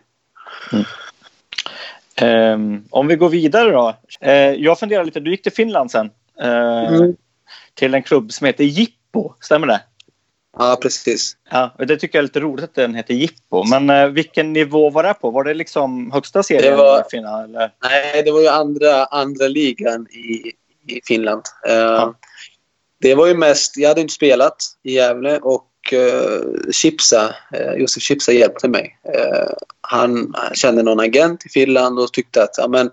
[0.72, 0.86] Mm.
[2.22, 3.96] Um, om vi går vidare då.
[4.26, 4.32] Uh,
[4.64, 6.10] jag funderar lite, du gick till Finland sen.
[6.44, 7.16] Uh, mm.
[7.74, 9.82] Till en klubb som heter Jippo, stämmer det?
[10.58, 11.38] Ja, precis.
[11.52, 13.64] Ja, det tycker jag är lite roligt att den heter Jippo.
[13.64, 15.32] Men uh, vilken nivå var det på?
[15.32, 17.44] Var det liksom högsta serien det var, i Finland?
[17.44, 17.72] Eller?
[17.84, 20.52] Nej, det var ju andra, andra ligan i,
[20.94, 21.42] i Finland.
[21.64, 22.14] Ja
[23.04, 28.04] det var ju mest, jag hade inte spelat i Gävle och uh, Chipsa, uh, Josef
[28.04, 28.98] Chipsa hjälpte mig.
[29.16, 32.92] Uh, han kände någon agent i Finland och tyckte att ja, men,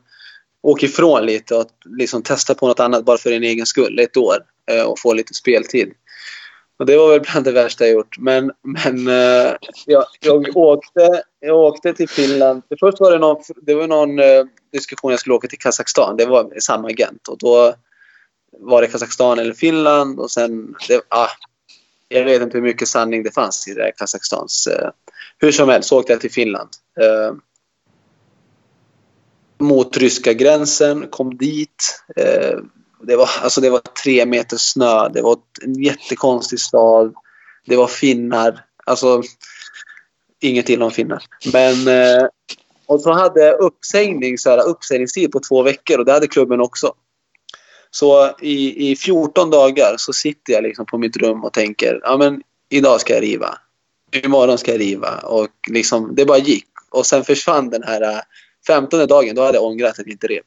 [0.63, 4.17] åk ifrån lite och liksom testa på något annat bara för din egen skull, ett
[4.17, 4.37] år
[4.73, 5.93] uh, och få lite speltid.
[6.81, 8.19] Och det var väl bland det värsta jag gjort.
[8.19, 9.55] Men, men uh,
[9.87, 12.63] jag, jag, åkte, jag åkte till Finland.
[12.81, 16.17] Först var det någon, det var någon uh, diskussion jag skulle åka till Kazakstan.
[16.17, 17.29] Det var samma agent.
[17.29, 17.75] Och då
[18.59, 20.75] var det Kazakstan eller Finland och sen...
[20.89, 21.29] Det, ah,
[22.09, 24.69] jag vet inte hur mycket sanning det fanns i det där Kazakstans...
[24.71, 24.91] Uh, eh,
[25.39, 26.69] hur som helst så åkte jag till Finland.
[29.59, 32.03] Mot ryska gränsen, kom dit.
[33.03, 37.15] Det, var, alltså det var tre meter snö, det var en jättekonstig stad.
[37.67, 38.65] Det var finnar.
[38.85, 39.23] Alltså,
[40.41, 41.23] inget till om finnar.
[41.53, 41.89] Men...
[41.89, 42.29] Eh,
[42.87, 46.95] och så hade uppsägning, så här, uppsägningstid på två veckor och det hade klubben också.
[47.91, 52.17] Så i, i 14 dagar så sitter jag liksom på mitt rum och tänker ja
[52.17, 53.59] men idag ska jag riva.
[54.13, 55.19] Imorgon ska jag riva.
[55.19, 56.69] Och liksom, det bara gick.
[56.91, 58.21] Och sen försvann den här eh,
[58.67, 60.43] 15 dagen, då hade jag ångrat att jag inte rev.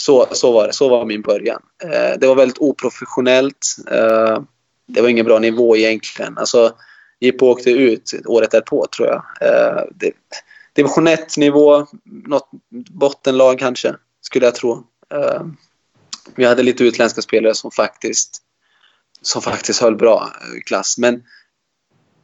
[0.00, 0.72] Så, så var det.
[0.72, 1.62] Så var min början.
[1.84, 3.76] Eh, det var väldigt oprofessionellt.
[3.90, 4.38] Eh,
[4.86, 6.38] det var ingen bra nivå egentligen.
[6.38, 6.72] Alltså,
[7.20, 9.24] Jippo åkte ut året därpå tror jag.
[9.40, 10.12] Eh, det,
[10.72, 12.48] division 1-nivå, något
[12.90, 14.72] bottenlag kanske, skulle jag tro.
[15.14, 15.42] Eh,
[16.34, 18.42] vi hade lite utländska spelare som faktiskt,
[19.22, 20.98] som faktiskt höll bra eh, klass.
[20.98, 21.22] Men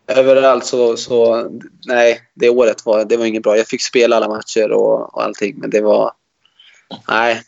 [0.06, 1.48] överallt så, så,
[1.86, 3.56] nej, det året var, det var inget bra.
[3.56, 6.12] Jag fick spela alla matcher och, och allting, men det var,
[7.08, 7.42] nej.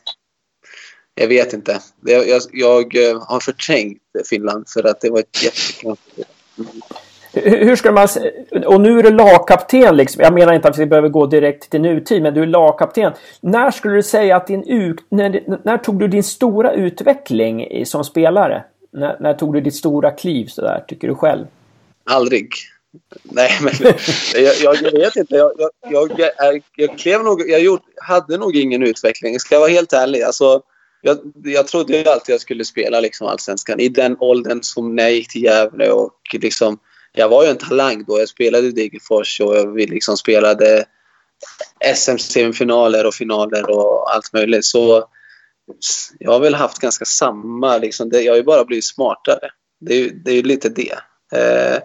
[1.21, 1.81] Jag vet inte.
[2.01, 6.29] Jag, jag, jag eh, har förträngt Finland för att det var ett jättekonstigt
[7.33, 8.09] hur ska man...
[8.67, 10.23] Och nu är du lagkapten liksom.
[10.23, 13.13] Jag menar inte att vi behöver gå direkt till nutid, men du är lagkapten.
[13.41, 14.97] När skulle du säga att din...
[15.09, 18.65] När, när tog du din stora utveckling som spelare?
[18.93, 21.47] När, när tog du ditt stora kliv sådär, tycker du själv?
[22.05, 22.49] Aldrig.
[23.23, 23.73] Nej, men
[24.35, 25.37] jag, jag, vet inte.
[25.37, 25.53] Jag,
[25.91, 29.39] jag, jag, jag, klev nog, jag gjort, hade nog ingen utveckling.
[29.39, 30.23] Ska jag vara helt ärlig.
[30.23, 30.63] Alltså,
[31.01, 35.03] jag, jag trodde ju alltid jag skulle spela liksom allsvenskan i den åldern som när
[35.03, 35.91] jag gick till Gävle.
[35.91, 36.79] Och liksom,
[37.13, 38.19] jag var ju en talang då.
[38.19, 40.85] Jag spelade i Degerfors och jag liksom spelade
[41.95, 44.65] SM-semifinaler och finaler och allt möjligt.
[44.65, 45.09] Så
[46.19, 47.79] jag har väl haft ganska samma...
[47.79, 49.51] Liksom, det, jag har ju bara blivit smartare.
[49.81, 50.99] Det är ju det är lite det.
[51.33, 51.79] Eh,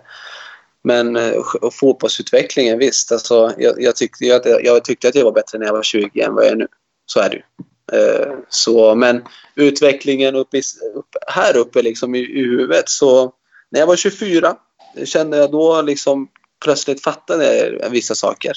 [0.84, 3.12] men eh, och fotbollsutvecklingen, visst.
[3.12, 6.22] Alltså, jag, jag, tyckte jag, jag tyckte att jag var bättre när jag var 20
[6.22, 6.68] än vad jag är nu.
[7.06, 7.44] Så är det ju.
[7.92, 9.24] Eh, så, men
[9.56, 10.62] utvecklingen upp, i,
[10.94, 13.34] upp här uppe liksom i, i huvudet så
[13.70, 14.56] när jag var 24
[14.98, 16.28] eh, kände jag då liksom
[16.64, 18.54] plötsligt fattade jag vissa saker.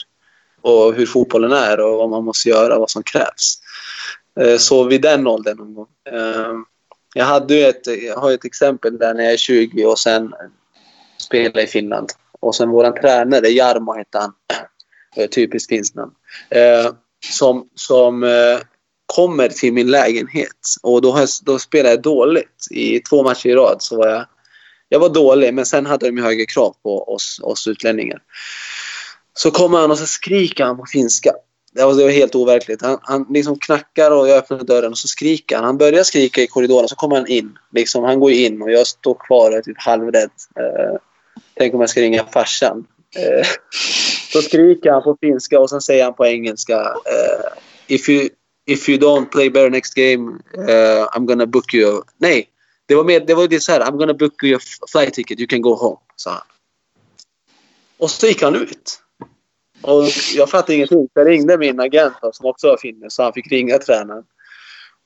[0.61, 3.59] Och hur fotbollen är och vad man måste göra, vad som krävs.
[4.41, 5.87] Eh, så vid den åldern någon gång.
[7.15, 10.35] Jag, hade ett, jag har ett exempel där när jag är 20 och sen
[11.19, 12.13] spelar i Finland.
[12.41, 14.33] Och sen våran tränare, Jarmo hette han.
[15.31, 16.13] Typiskt finskt namn.
[17.31, 18.25] Som, som
[19.07, 22.67] kommer till min lägenhet och då, jag, då spelade jag dåligt.
[22.71, 24.27] I två matcher i rad så var jag...
[24.89, 28.19] Jag var dålig, men sen hade de högre krav på oss, oss utlänningar.
[29.35, 31.33] Så kommer han och så skriker han på finska.
[31.73, 32.83] Det var, det var helt overkligt.
[32.83, 35.65] Han, han liksom knackar och jag öppnar dörren och så skriker han.
[35.65, 37.59] Han börjar skrika i korridoren så kommer han in.
[37.73, 40.31] Liksom, han går in och jag står kvar och är typ halvrädd.
[40.61, 40.99] Uh,
[41.55, 42.87] tänk om jag ska ringa farsan.
[43.19, 43.47] Uh,
[44.33, 46.81] så skriker han på finska och sen säger han på engelska.
[46.81, 48.29] Uh, if you
[48.67, 52.03] if you don't play better next game, uh, I'm gonna book you.
[52.19, 52.49] Nej,
[52.87, 53.81] det var, med, det var det så här.
[53.81, 54.61] I'm gonna book you a
[54.93, 55.41] flight ticket.
[55.41, 56.43] You can go home, sa han.
[57.99, 59.03] Och så gick han ut.
[59.83, 61.09] Och jag fattade ingenting.
[61.15, 64.25] Jag ringde min agent som också var finne, så han fick ringa tränaren.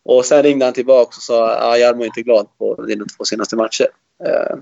[0.04, 3.04] Och sen ringde han tillbaka och sa att ah, Jarmo är inte glad på dina
[3.04, 3.86] två senaste matcher.
[4.26, 4.56] Uh,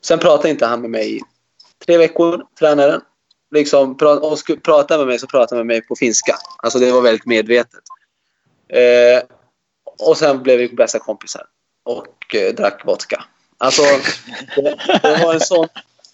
[0.00, 1.20] sen pratade inte han med mig i
[1.86, 3.00] tre veckor, tränaren
[3.52, 6.36] liksom, och skulle prata med mig så pratade med mig på finska.
[6.62, 7.82] Alltså det var väldigt medvetet.
[8.68, 9.22] Eh,
[9.98, 11.42] och sen blev vi bästa kompisar
[11.84, 13.24] och eh, drack vodka.
[13.58, 13.82] Alltså,
[14.56, 15.68] det, det, var en sån,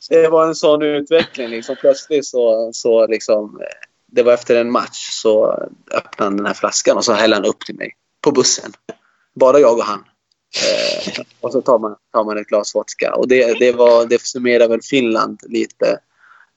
[0.08, 1.48] det var en sån utveckling.
[1.48, 1.76] Liksom.
[1.76, 3.60] Plötsligt så, så liksom,
[4.06, 5.46] det var efter en match så
[5.94, 8.72] öppnade han den här flaskan och så hällde han upp till mig på bussen.
[9.34, 10.04] Bara jag och han.
[10.56, 13.14] Eh, och så tar man, tar man ett glas vodka.
[13.14, 16.00] Och det, det, var, det summerar väl Finland lite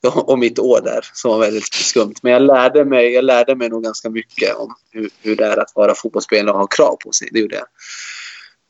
[0.16, 2.16] och mitt år där som var väldigt skumt.
[2.22, 5.58] Men jag lärde mig, jag lärde mig nog ganska mycket om hur, hur det är
[5.58, 7.30] att vara fotbollsspelare och ha krav på sig.
[7.32, 7.66] Det gjorde jag.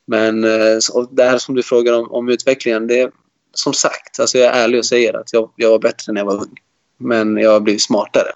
[0.08, 0.78] Men eh,
[1.12, 3.12] det här som du frågar om, om utvecklingen, det
[3.54, 6.26] som sagt, alltså jag är ärlig och säger att jag, jag var bättre när jag
[6.26, 6.58] var ung.
[6.98, 8.32] Men jag har blivit smartare.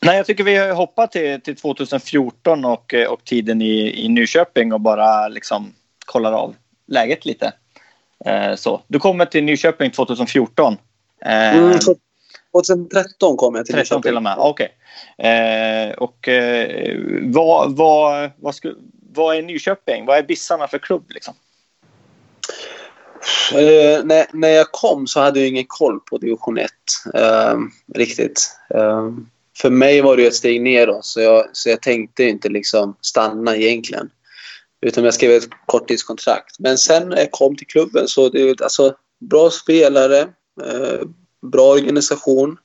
[0.00, 4.72] Nej, jag tycker vi hoppar till, till 2014 och, eh, och tiden i, i Nyköping
[4.72, 5.74] och bara liksom
[6.06, 6.54] kollar av
[6.86, 7.52] läget lite.
[8.24, 8.82] Eh, så.
[8.86, 10.76] Du kommer till Nyköping 2014
[11.24, 11.78] Mm,
[12.52, 14.68] 2013 kom jag till 13 till och med, okej.
[15.18, 15.30] Okay.
[15.30, 18.74] Eh, och eh, vad, vad, vad, sku,
[19.12, 20.06] vad är Nyköping?
[20.06, 21.34] Vad är Bissarna för klubb liksom?
[23.52, 26.70] Eh, när, när jag kom så hade jag ingen koll på division 1
[27.14, 27.58] eh,
[27.94, 28.50] riktigt.
[28.74, 29.10] Eh,
[29.56, 33.56] för mig var det ett steg neråt så jag, så jag tänkte inte liksom stanna
[33.56, 34.10] egentligen.
[34.86, 36.58] Utan jag skrev ett korttidskontrakt.
[36.58, 40.28] Men sen när jag kom till klubben så det alltså bra spelare, Eh,
[40.60, 41.06] Eh,
[41.52, 42.56] bra organisation.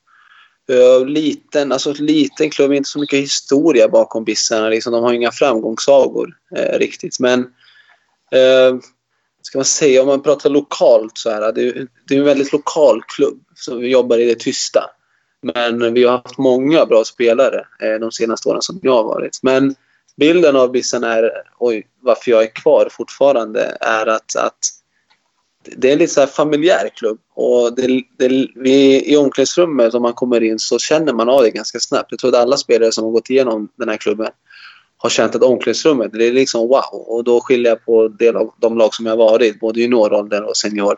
[0.70, 4.70] Eh, liten, alltså liten klubb, inte så mycket historia bakom Bissarna.
[4.70, 7.20] Liksom, de har inga framgångssagor eh, riktigt.
[7.20, 7.40] Men
[8.32, 8.78] eh,
[9.42, 11.52] ska man säga, om man pratar lokalt så här.
[11.52, 14.90] Det, det är en väldigt lokal klubb som jobbar i det tysta.
[15.42, 19.40] Men vi har haft många bra spelare eh, de senaste åren som jag har varit.
[19.42, 19.76] Men
[20.18, 24.60] bilden av Bissarna är, oj, varför jag är kvar fortfarande, är att, att
[25.78, 27.20] det är en lite så här familjär klubb.
[27.36, 31.52] Och det, det, vi, I omklädningsrummet, om man kommer in, så känner man av det
[31.52, 32.12] ganska snabbt.
[32.12, 34.32] Jag tror att alla spelare som har gått igenom den här klubben
[34.98, 36.84] har känt att omklädningsrummet, det är liksom wow.
[36.92, 40.44] Och då skiljer jag på del av de lag som jag har varit, både junioråldern
[40.44, 40.98] och senior.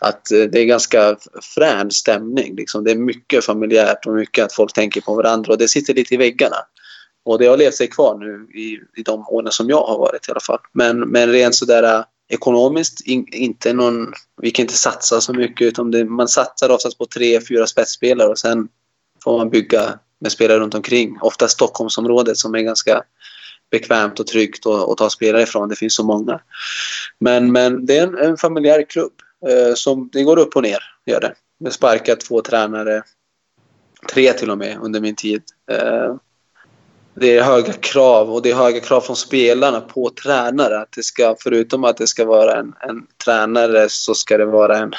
[0.00, 1.16] Att eh, det är ganska
[1.54, 2.56] frän stämning.
[2.56, 2.84] Liksom.
[2.84, 6.14] Det är mycket familjärt och mycket att folk tänker på varandra och det sitter lite
[6.14, 6.56] i väggarna.
[7.24, 10.28] Och det har levt sig kvar nu i, i de åren som jag har varit
[10.28, 10.58] i alla fall.
[10.72, 13.00] Men, men rent sådär ekonomiskt.
[13.00, 14.12] In, inte någon,
[14.42, 18.28] vi kan inte satsa så mycket utan det, man satsar oftast på tre, fyra spetsspelare
[18.28, 18.68] och sen
[19.24, 21.18] får man bygga med spelare runt omkring.
[21.20, 23.02] Ofta Stockholmsområdet som är ganska
[23.70, 25.68] bekvämt och tryggt att ta spelare ifrån.
[25.68, 26.40] Det finns så många.
[27.18, 29.12] Men, men det är en, en familjär klubb.
[29.48, 31.34] Eh, som, det går upp och ner, gör det.
[31.58, 33.02] Jag sparkat två tränare,
[34.12, 35.42] tre till och med, under min tid.
[35.70, 36.14] Eh,
[37.20, 40.80] det är höga krav och det är höga krav från spelarna på tränare.
[40.80, 44.78] Att det ska, förutom att det ska vara en, en tränare så ska det vara
[44.78, 44.92] en,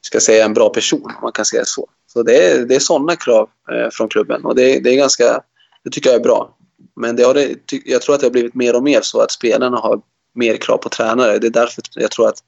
[0.00, 1.88] ska säga, en bra person, om man kan säga så.
[2.06, 5.40] Så det är, det är sådana krav eh, från klubben och det, det, är ganska,
[5.84, 6.56] det tycker jag är bra.
[6.96, 9.30] Men det har det, jag tror att det har blivit mer och mer så att
[9.30, 10.00] spelarna har
[10.34, 11.38] mer krav på tränare.
[11.38, 12.38] Det är därför jag tror att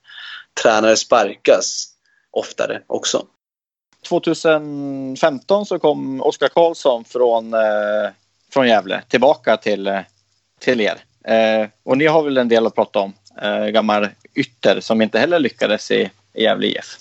[0.63, 1.89] tränare sparkas
[2.31, 3.27] oftare också.
[4.09, 8.11] 2015 så kom Oskar Karlsson från, eh,
[8.53, 10.01] från Gävle tillbaka till, eh,
[10.61, 10.97] till er.
[11.25, 13.13] Eh, och ni har väl en del att prata om.
[13.43, 16.99] Eh, gammal ytter som inte heller lyckades i, i Gävle IF.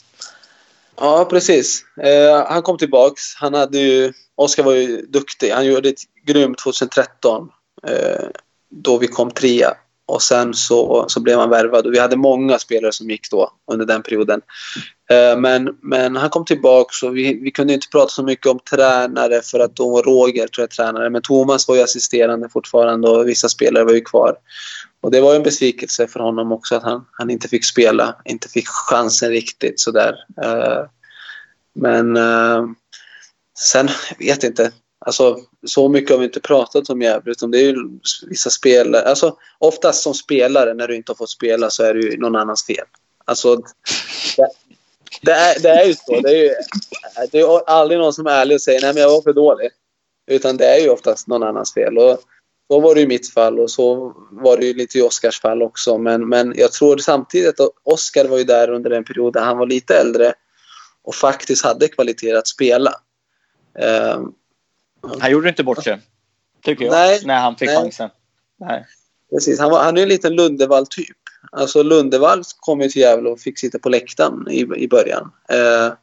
[0.96, 1.86] Ja, precis.
[1.98, 3.36] Eh, han kom tillbaks.
[3.36, 5.52] Han hade ju, Oskar var ju duktig.
[5.52, 7.50] Han gjorde ett grymt 2013
[7.88, 8.26] eh,
[8.70, 9.74] då vi kom trea.
[10.06, 13.52] Och sen så, så blev han värvad och vi hade många spelare som gick då
[13.72, 14.42] under den perioden.
[15.10, 18.60] Eh, men, men han kom tillbaka och vi, vi kunde inte prata så mycket om
[18.60, 21.10] tränare för att då var Roger tror jag tränare.
[21.10, 24.36] Men Thomas var ju assisterande fortfarande och vissa spelare var ju kvar.
[25.02, 28.50] Och det var en besvikelse för honom också att han, han inte fick spela, inte
[28.50, 30.15] fick chansen riktigt sådär.
[30.43, 30.86] Eh,
[31.74, 32.65] men eh,
[33.60, 34.72] sen, jag vet inte.
[35.06, 37.76] Alltså, så mycket har vi inte pratat om Gävle, utan det är ju
[38.28, 39.10] vissa spelare.
[39.10, 42.36] Alltså, oftast som spelare, när du inte har fått spela, så är det ju någon
[42.36, 42.86] annans fel.
[43.26, 43.62] Alltså,
[45.22, 46.22] det, är, det är ju så.
[46.22, 46.56] Det är, ju,
[47.32, 49.70] det är aldrig någon som är ärlig och säger nej men jag var för dålig.
[50.28, 51.98] Utan det är ju oftast någon annans fel.
[51.98, 52.20] Och
[52.68, 55.62] så var det i mitt fall och så var det ju lite i Oskars fall
[55.62, 55.98] också.
[55.98, 59.58] Men, men jag tror samtidigt att Oskar var ju där under en period där han
[59.58, 60.34] var lite äldre
[61.04, 62.94] och faktiskt hade kvalitet att spela.
[64.16, 64.34] Um,
[65.20, 66.02] han gjorde inte bort sig,
[66.64, 67.78] tycker jag, nej, när han fick nej.
[67.78, 68.10] chansen.
[68.60, 68.86] Nej.
[69.30, 71.18] Precis, han, var, han är en liten Lundevall-typ.
[71.52, 75.32] Alltså Lundevall kom ju till Gävle och fick sitta på läktaren i, i början.
[75.50, 75.94] Eh,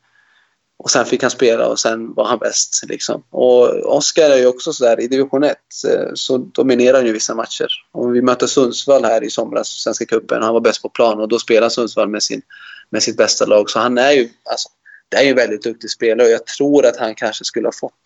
[0.77, 2.85] och sen fick han spela och sen var han bäst.
[2.89, 3.23] Liksom.
[3.31, 5.57] Och Oskar är ju också sådär, i division 1
[5.89, 7.69] eh, så dominerar han ju vissa matcher.
[7.93, 11.21] Och vi mötte Sundsvall här i somras, Svenska cupen, och han var bäst på plan
[11.21, 12.43] och då spelade Sundsvall med, sin,
[12.91, 13.71] med sitt bästa lag.
[13.71, 14.69] Så han är ju, alltså,
[15.09, 17.73] det är ju en väldigt duktig spelare och jag tror att han kanske skulle ha
[17.73, 18.03] fått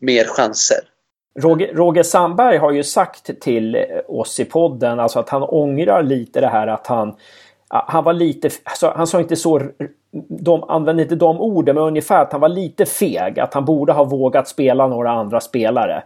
[0.00, 0.80] mer chanser.
[1.40, 6.40] Roger, Roger Sandberg har ju sagt till oss i podden alltså att han ångrar lite
[6.40, 7.16] det här att han
[7.68, 9.62] han var lite, alltså, han sa inte så,
[10.28, 13.40] de använde inte de orden, men ungefär att han var lite feg.
[13.40, 16.02] Att han borde ha vågat spela några andra spelare.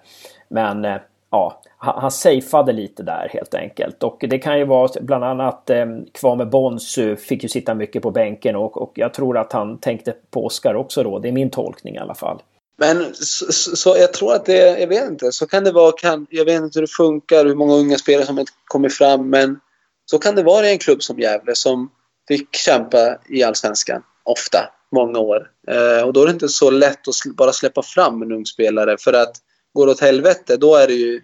[0.49, 0.97] Men eh,
[1.31, 4.03] ja, han, han safeade lite där helt enkelt.
[4.03, 5.87] Och det kan ju vara bland annat eh,
[6.21, 10.14] Kwame Bonsu fick ju sitta mycket på bänken och, och jag tror att han tänkte
[10.31, 11.19] på Oskar också då.
[11.19, 12.38] Det är min tolkning i alla fall.
[12.81, 16.27] Men så, så, jag tror att det, jag vet inte, så kan det vara, kan,
[16.31, 19.61] jag vet inte hur det funkar, hur många unga spelare som har kommit fram, men
[20.05, 21.91] så kan det vara i en klubb som Gävle som
[22.29, 24.59] fick kämpa i Allsvenskan ofta,
[24.93, 25.51] många år.
[25.69, 28.97] Eh, och då är det inte så lätt att bara släppa fram en ung spelare
[29.01, 29.37] för att
[29.75, 31.23] går det åt helvete då är det ju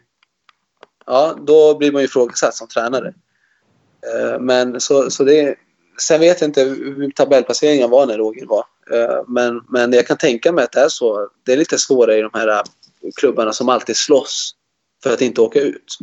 [1.06, 3.14] ja, då blir man ju ifrågasatt som tränare.
[4.12, 5.56] Eh, men så, så det
[5.98, 8.64] Sen vet jag inte hur tabellplaceringen var när Roger var.
[8.92, 11.28] Eh, men, men jag kan tänka mig att det är så.
[11.46, 12.62] Det är lite svårare i de här eh,
[13.16, 14.52] klubbarna som alltid slåss
[15.02, 15.98] för att inte åka ut.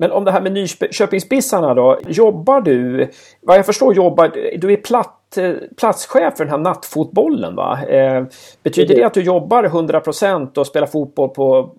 [0.00, 1.98] Men om det här med Nyköpingsbissarna då.
[2.08, 7.56] Jobbar du, vad jag förstår jobbar du är platt, eh, platschef för den här nattfotbollen
[7.56, 7.82] va?
[7.82, 8.24] Eh,
[8.62, 11.74] betyder det att du jobbar 100% och spelar fotboll på,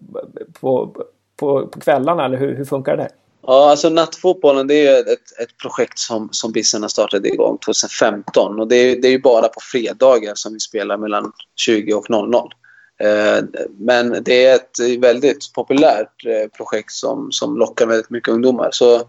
[0.61, 0.95] på,
[1.39, 3.09] på, på kvällarna eller hur, hur funkar det?
[3.43, 8.67] Ja, alltså nattfotbollen det är ett, ett projekt som, som Bissarna startade igång 2015 och
[8.67, 12.53] det är, det är ju bara på fredagar som vi spelar mellan 20 och 00.
[13.01, 13.43] Eh,
[13.77, 18.69] men det är ett väldigt populärt eh, projekt som, som lockar väldigt mycket ungdomar.
[18.71, 19.01] Så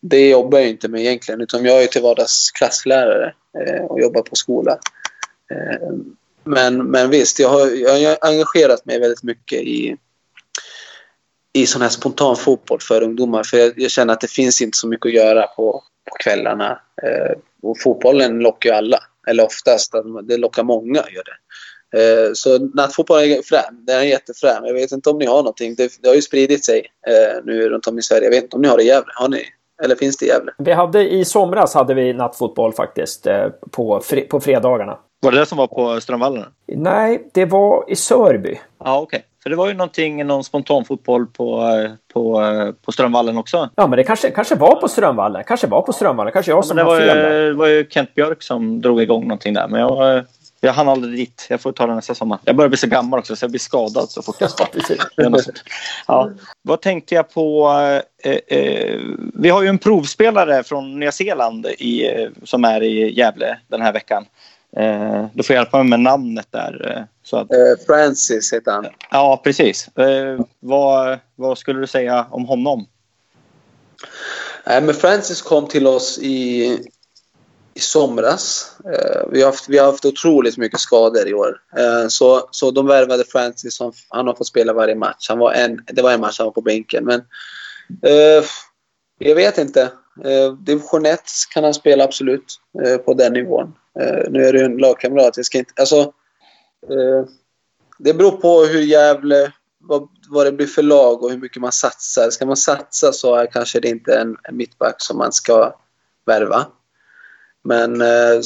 [0.00, 4.22] det jobbar jag inte med egentligen utan jag är till vardags klasslärare eh, och jobbar
[4.22, 4.78] på skola.
[5.50, 5.88] Eh,
[6.44, 9.96] men, men visst, jag har, jag har engagerat mig väldigt mycket i,
[11.52, 13.42] i sån här spontan fotboll för ungdomar.
[13.42, 16.80] För jag, jag, känner att det finns inte så mycket att göra på, på kvällarna.
[17.02, 19.92] Eh, och fotbollen lockar ju alla, eller oftast.
[20.22, 21.36] Det lockar många, gör det.
[21.96, 23.84] Eh, så nattfotboll är främ.
[23.86, 24.64] Den är jättefräm.
[24.64, 25.74] Jag vet inte om ni har någonting.
[25.74, 28.24] Det, det har ju spridit sig eh, nu runt om i Sverige.
[28.24, 29.12] Jag vet inte om ni har det i Gävle.
[29.14, 29.44] Har ni?
[29.82, 30.52] Eller finns det i Gävle?
[30.58, 34.98] Vi hade i somras hade vi nattfotboll faktiskt eh, på, på fredagarna.
[35.20, 36.44] Var det det som var på Strömvallen?
[36.66, 38.58] Nej, det var i Sörby.
[38.84, 39.24] Ja, okej.
[39.42, 41.68] För det var ju någonting, någon spontanfotboll på,
[42.12, 42.42] på,
[42.84, 43.70] på Strömvallen också.
[43.76, 45.44] Ja, men det kanske, kanske var på Strömvallen.
[45.46, 46.32] Kanske var på Strömvallen.
[46.32, 47.30] Kanske jag som ja, har fel där.
[47.30, 49.68] Det var ju Kent Björk som drog igång någonting där.
[49.68, 50.24] Men jag,
[50.60, 51.46] jag hann aldrig dit.
[51.50, 52.38] Jag får ta det nästa sommar.
[52.44, 54.66] Jag börjar bli så gammal också så jag blir skadad så fort jag ska.
[56.06, 56.30] ja.
[56.62, 57.70] Vad tänkte jag på?
[58.22, 59.00] Eh, eh,
[59.34, 63.82] vi har ju en provspelare från Nya Zeeland i, eh, som är i Gävle den
[63.82, 64.24] här veckan.
[64.76, 66.96] Eh, du får hjälpa mig med namnet där.
[66.96, 67.52] Eh, så att...
[67.52, 68.86] Eh, Francis heter han.
[69.10, 69.88] Ja, precis.
[69.88, 72.86] Eh, vad, vad skulle du säga om honom?
[74.64, 76.64] Men Francis kom till oss i,
[77.74, 78.76] i somras.
[79.32, 81.60] Vi, har haft, vi har haft otroligt mycket skador i år.
[82.08, 83.74] Så, så de värvade Francis.
[83.74, 85.28] Som, han har fått spela varje match.
[85.28, 87.04] Han var en, det var en match han var på bänken.
[87.04, 87.22] Men
[89.18, 89.90] jag vet inte.
[90.58, 91.20] Division 1
[91.54, 92.60] kan han spela absolut
[93.04, 93.72] på den nivån.
[94.00, 95.36] Eh, nu är det en lagkamrat.
[95.36, 96.00] Jag ska inte, alltså,
[96.90, 97.24] eh,
[97.98, 101.72] det beror på hur Gävle, vad, vad det blir för lag och hur mycket man
[101.72, 102.30] satsar.
[102.30, 105.74] Ska man satsa så är kanske det inte en, en mittback som man ska
[106.26, 106.66] värva.
[107.64, 108.40] Men eh,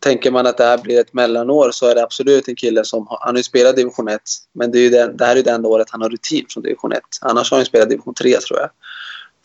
[0.00, 3.06] tänker man att det här blir ett mellanår så är det absolut en kille som
[3.06, 4.20] har, han har ju spelat division 1
[4.54, 6.46] men det, är ju den, det här är ju det enda året han har rutin
[6.48, 7.00] från division 1.
[7.20, 8.70] Annars har han spelat division 3 tror jag.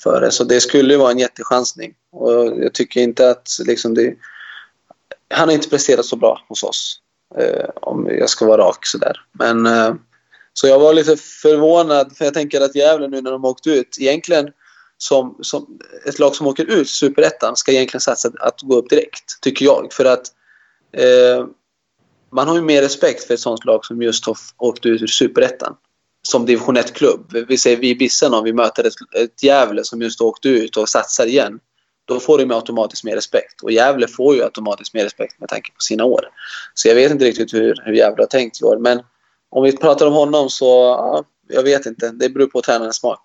[0.03, 1.93] För Så det skulle ju vara en jättechansning.
[2.11, 4.15] Och jag tycker inte att liksom det,
[5.33, 6.99] han har inte presterat så bra hos oss.
[7.37, 9.21] Eh, om jag ska vara rak sådär.
[9.39, 9.93] Men, eh,
[10.53, 13.97] så jag var lite förvånad för jag tänker att Gävle nu när de åkt ut
[13.99, 14.49] egentligen
[14.97, 19.41] som, som ett lag som åker ut superettan ska egentligen satsa att gå upp direkt,
[19.41, 19.93] tycker jag.
[19.93, 20.27] För att
[20.97, 21.45] eh,
[22.31, 25.07] man har ju mer respekt för ett sånt lag som just har åkt ut ur
[25.07, 25.75] superettan.
[26.21, 27.33] Som division 1-klubb.
[27.47, 30.89] Vi säger vi Bissen om vi möter ett, ett Gävle som just åkt ut och
[30.89, 31.59] satsar igen.
[32.05, 33.61] Då får de automatiskt mer respekt.
[33.63, 36.29] Och Gävle får ju automatiskt mer respekt med tanke på sina år.
[36.73, 38.77] Så jag vet inte riktigt hur, hur Gävle har tänkt i år.
[38.77, 39.01] Men
[39.49, 42.09] om vi pratar om honom så, ja, jag vet inte.
[42.09, 43.19] Det beror på tränarens smak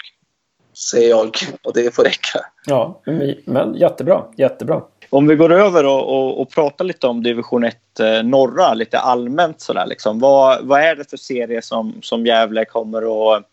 [0.78, 1.36] säger jag.
[1.64, 2.40] Och det får räcka.
[2.66, 3.00] Ja,
[3.44, 4.24] men jättebra.
[4.36, 4.82] Jättebra.
[5.10, 8.98] Om vi går över och, och, och pratar lite om division 1 eh, norra, lite
[8.98, 9.86] allmänt sådär.
[9.86, 10.18] Liksom.
[10.18, 13.44] Vad, vad är det för serie som, som Gävle kommer att,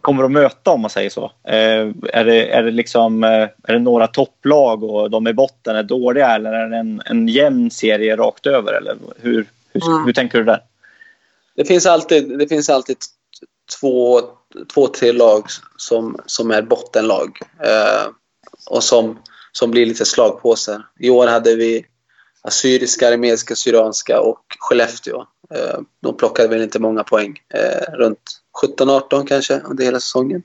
[0.00, 1.24] kommer att möta om man säger så?
[1.44, 5.76] Eh, är, det, är, det liksom, eh, är det några topplag och de i botten
[5.76, 8.72] är dåliga eller är det en, en jämn serie rakt över?
[8.72, 10.04] Eller hur, hur, mm.
[10.04, 10.62] hur tänker du där?
[11.56, 12.96] Det finns alltid, det finns alltid
[13.80, 14.20] två,
[14.74, 15.44] två tre lag
[15.76, 17.38] som, som är bottenlag.
[17.62, 18.10] Eh,
[18.66, 19.18] och som,
[19.52, 20.82] som blir lite slagpåsar.
[20.98, 21.86] I år hade vi
[22.42, 25.20] Assyriska, Armeniska, Syrianska och Skellefteå.
[25.54, 27.38] Eh, de plockade väl inte många poäng.
[27.54, 30.42] Eh, runt 17-18 kanske under hela säsongen.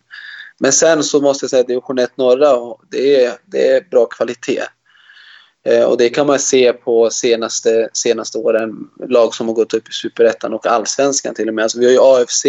[0.60, 3.82] Men sen så måste jag säga att division 1 norra, och det är, det är
[3.92, 4.64] bra kvalitet.
[5.66, 8.90] Eh, och det kan man se på senaste, senaste åren.
[9.10, 11.64] Lag som har gått upp i superettan och allsvenskan till och med.
[11.64, 12.46] Alltså vi har ju AFC,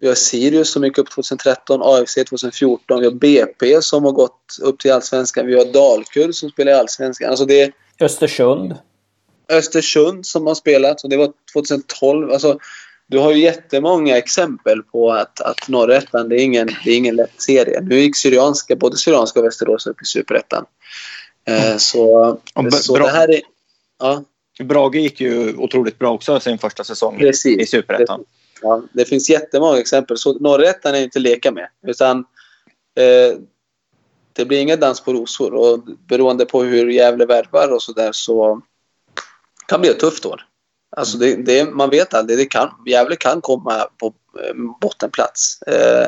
[0.00, 4.56] vi har Sirius som gick upp 2013, AFC 2014, vi har BP som har gått
[4.62, 7.30] upp till Allsvenskan, vi har Dalkurd som spelar i Allsvenskan.
[7.30, 8.74] Alltså det Östersund.
[9.48, 12.32] Östersund som har spelat och det var 2012.
[12.32, 12.58] Alltså,
[13.06, 17.16] du har ju jättemånga exempel på att, att norrettan, det är ingen, det är ingen
[17.16, 17.80] lätt serie.
[17.80, 20.64] Nu gick Syrianska, både Syrianska och Västerås upp i superettan.
[21.46, 22.38] Eh, så,
[22.72, 23.40] så det här är...
[23.98, 24.24] Ja.
[24.64, 27.58] Brage gick ju otroligt bra också sin första säsong Precis.
[27.58, 28.24] i superettan.
[28.62, 30.18] Ja, det finns jättemånga exempel.
[30.18, 31.68] Så norrätten är inte att leka med.
[31.86, 32.18] Utan
[32.98, 33.38] eh,
[34.32, 35.54] det blir ingen dans på rosor.
[35.54, 38.62] Och beroende på hur Gävle värvar och sådär så
[39.66, 40.46] kan det bli ett tufft år.
[40.96, 42.38] Alltså det, det, man vet aldrig.
[42.38, 46.06] Det kan, Gävle kan komma på eh, bottenplats eh,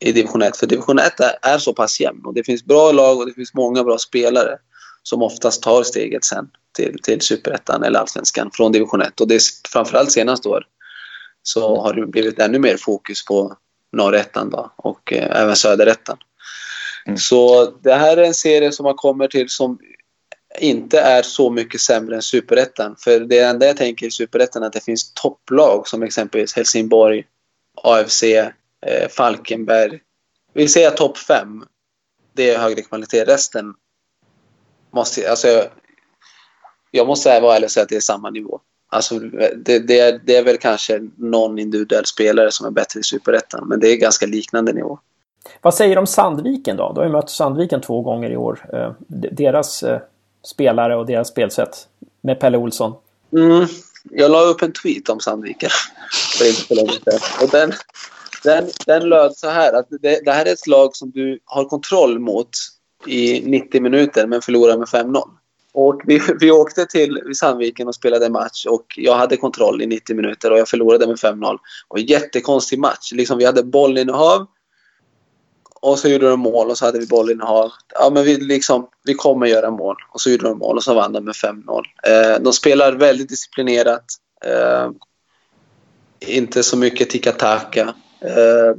[0.00, 0.56] i division 1.
[0.56, 2.20] För division 1 är, är, så pass jämn.
[2.24, 4.58] Och det finns bra lag och det finns många bra spelare
[5.02, 9.20] som oftast tar steget sen till, till superettan eller allsvenskan från division 1.
[9.20, 10.66] Och det är framförallt senaste år
[11.42, 13.56] så har det blivit ännu mer fokus på
[13.92, 16.16] norrettan då, och eh, även söderettan.
[17.06, 17.18] Mm.
[17.18, 19.78] Så det här är en serie som man kommer till som
[20.64, 22.96] inte är så mycket sämre än superettan.
[22.98, 27.24] För det enda jag tänker i superettan är att det finns topplag som exempelvis Helsingborg,
[27.82, 30.00] AFC, eh, Falkenberg.
[30.52, 31.64] Vi säger topp fem.
[32.32, 33.24] Det är högre kvalitet.
[33.24, 33.74] Resten
[34.90, 35.30] måste...
[35.30, 35.64] Alltså, jag,
[36.90, 38.60] jag måste vara ärlig och säga att det är samma nivå.
[38.90, 39.18] Alltså,
[39.56, 43.68] det, det, är, det är väl kanske någon individuell spelare som är bättre i Superettan,
[43.68, 44.98] men det är ganska liknande nivå.
[45.62, 46.92] Vad säger du om Sandviken då?
[46.92, 48.66] Du har ju mött Sandviken två gånger i år.
[48.72, 48.92] Eh,
[49.32, 50.00] deras eh,
[50.44, 51.88] spelare och deras spelsätt
[52.20, 52.94] med Pelle Olsson.
[53.32, 53.66] Mm,
[54.10, 55.70] jag la upp en tweet om Sandviken
[56.38, 57.20] för inte så länge sedan.
[57.42, 57.72] Och den,
[58.44, 61.64] den, den löd så här att det, det här är ett lag som du har
[61.64, 62.48] kontroll mot
[63.06, 65.22] i 90 minuter men förlorar med 5-0.
[65.72, 70.16] Och vi, vi åkte till Sandviken och spelade match och jag hade kontroll i 90
[70.16, 71.58] minuter och jag förlorade med 5-0.
[71.88, 73.12] Och jättekonstig match.
[73.12, 74.46] Liksom, vi hade bollinnehav
[75.84, 77.72] och så gjorde de mål och så hade vi bollinnehav.
[77.94, 79.96] Ja, men vi, liksom, vi kommer göra mål.
[80.12, 81.82] Och så gjorde de mål och så vann de med 5-0.
[82.02, 84.04] Eh, de spelar väldigt disciplinerat.
[84.44, 84.90] Eh,
[86.20, 87.94] inte så mycket tiki-taka.
[88.20, 88.76] Eh,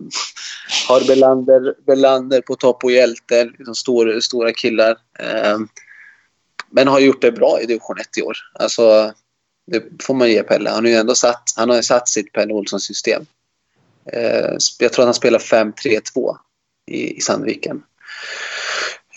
[0.88, 4.97] har Belander, Belander på topp och hjälte, liksom stor, stora killar.
[5.20, 5.58] Eh,
[6.70, 8.38] men har gjort det bra i division 1 i år.
[8.53, 9.14] Alltså,
[9.72, 10.70] det får man ge Pelle.
[10.70, 13.26] Han har ju ändå satt, han har satt sitt Pelle Olsson-system.
[14.14, 16.38] Eh, jag tror att han spelar 5-3-2
[16.91, 17.83] i, i Sandviken.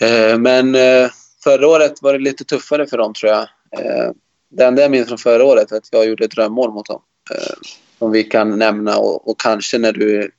[0.01, 1.09] Eh, men eh,
[1.43, 3.41] förra året var det lite tuffare för dem tror jag.
[3.79, 4.11] Eh,
[4.51, 7.01] det enda jag minns från förra året är att jag gjorde ett drömmål mot dem.
[7.99, 10.31] Som vi kan nämna och, och kanske när du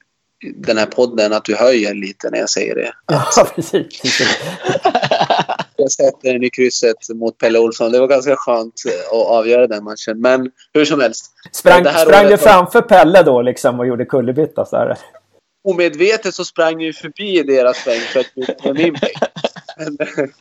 [0.55, 2.93] den här podden att du höjer lite när jag säger det.
[3.07, 3.25] Ja,
[3.55, 4.21] precis.
[5.77, 7.93] jag sätter den i krysset mot Pelle Olsson.
[7.93, 8.75] Det var ganska skönt
[9.07, 10.21] att avgöra den matchen.
[10.21, 11.33] Men hur som helst.
[11.53, 14.67] Sprang, sprang du framför Pelle då liksom och gjorde kullerbytta?
[15.63, 19.13] Omedvetet så sprang jag förbi deras bänk för att bli min bänk.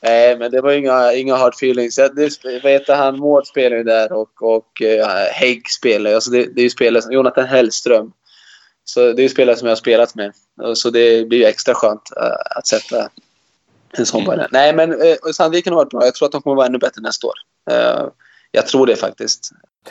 [0.00, 1.98] Nej, men det var inga, inga hard feelings.
[1.98, 3.18] Jag, det, heter han?
[3.18, 7.02] Mård spelar ju där och, och uh, Hägg spelar alltså det, det är ju spelare
[7.02, 8.12] som Jonathan Hellström.
[8.84, 10.32] Så det är spelare som jag har spelat med.
[10.74, 13.08] Så det blir ju extra skönt uh, att sätta
[13.92, 14.46] en sån mm.
[14.50, 16.04] Nej, men uh, Sandviken har varit bra.
[16.04, 17.34] Jag tror att de kommer vara ännu bättre nästa år.
[17.70, 18.08] Uh,
[18.56, 19.50] jag tror det faktiskt.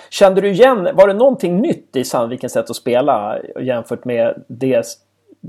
[0.10, 4.86] Kände du igen, var det någonting nytt i Sandvikens sätt att spela jämfört med det,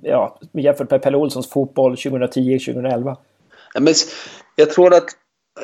[0.03, 3.17] ja, jämfört med Pelle Olssons fotboll 2010-2011?
[3.75, 3.95] Ja, men
[4.57, 5.05] jag tror att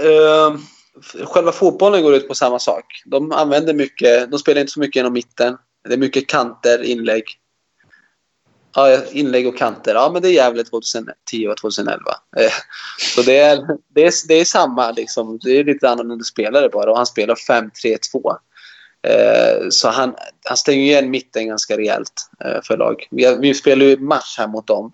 [0.04, 0.56] uh,
[1.24, 2.84] själva fotbollen går ut på samma sak.
[3.06, 5.56] De använder mycket, de spelar inte så mycket genom mitten.
[5.88, 7.24] Det är mycket kanter, inlägg.
[8.74, 9.94] Ja, inlägg och kanter.
[9.94, 12.02] Ja, men det är jävligt 2010 och 2011.
[12.36, 12.52] Eh,
[13.14, 15.38] så det är, det är, det är samma, liksom.
[15.42, 16.90] Det är lite annorlunda spelare bara.
[16.90, 18.36] Och han spelar 5-3-2.
[19.06, 20.14] Eh, så han,
[20.44, 22.12] han stänger igen mitten ganska rejält
[22.44, 23.06] eh, för lag.
[23.10, 24.92] Vi, vi spelade ju match här mot dem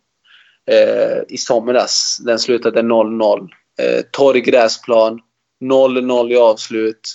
[0.71, 2.19] eh, i somras.
[2.21, 3.49] Den slutade 0-0.
[3.79, 5.21] Eh, torr gräsplan.
[5.61, 7.15] 0-0 i avslut.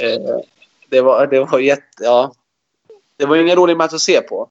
[0.00, 0.38] Eh,
[0.88, 1.82] det var, det var jätte...
[2.00, 2.32] Ja,
[3.18, 4.48] det var ingen rolig match att se på.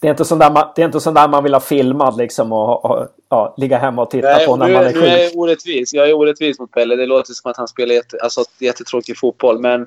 [0.00, 2.16] Det är inte sån där man, det är inte sån där man vill ha filmad
[2.16, 5.02] liksom och, och ja, ligga hemma och titta Nej, på när nu, man är sjuk.
[5.02, 5.94] Nu är jag orättvis.
[5.94, 6.96] Jag är orättvis mot Pelle.
[6.96, 9.60] Det låter som att han spelar jätte, alltså, jättetråkig fotboll.
[9.60, 9.86] Men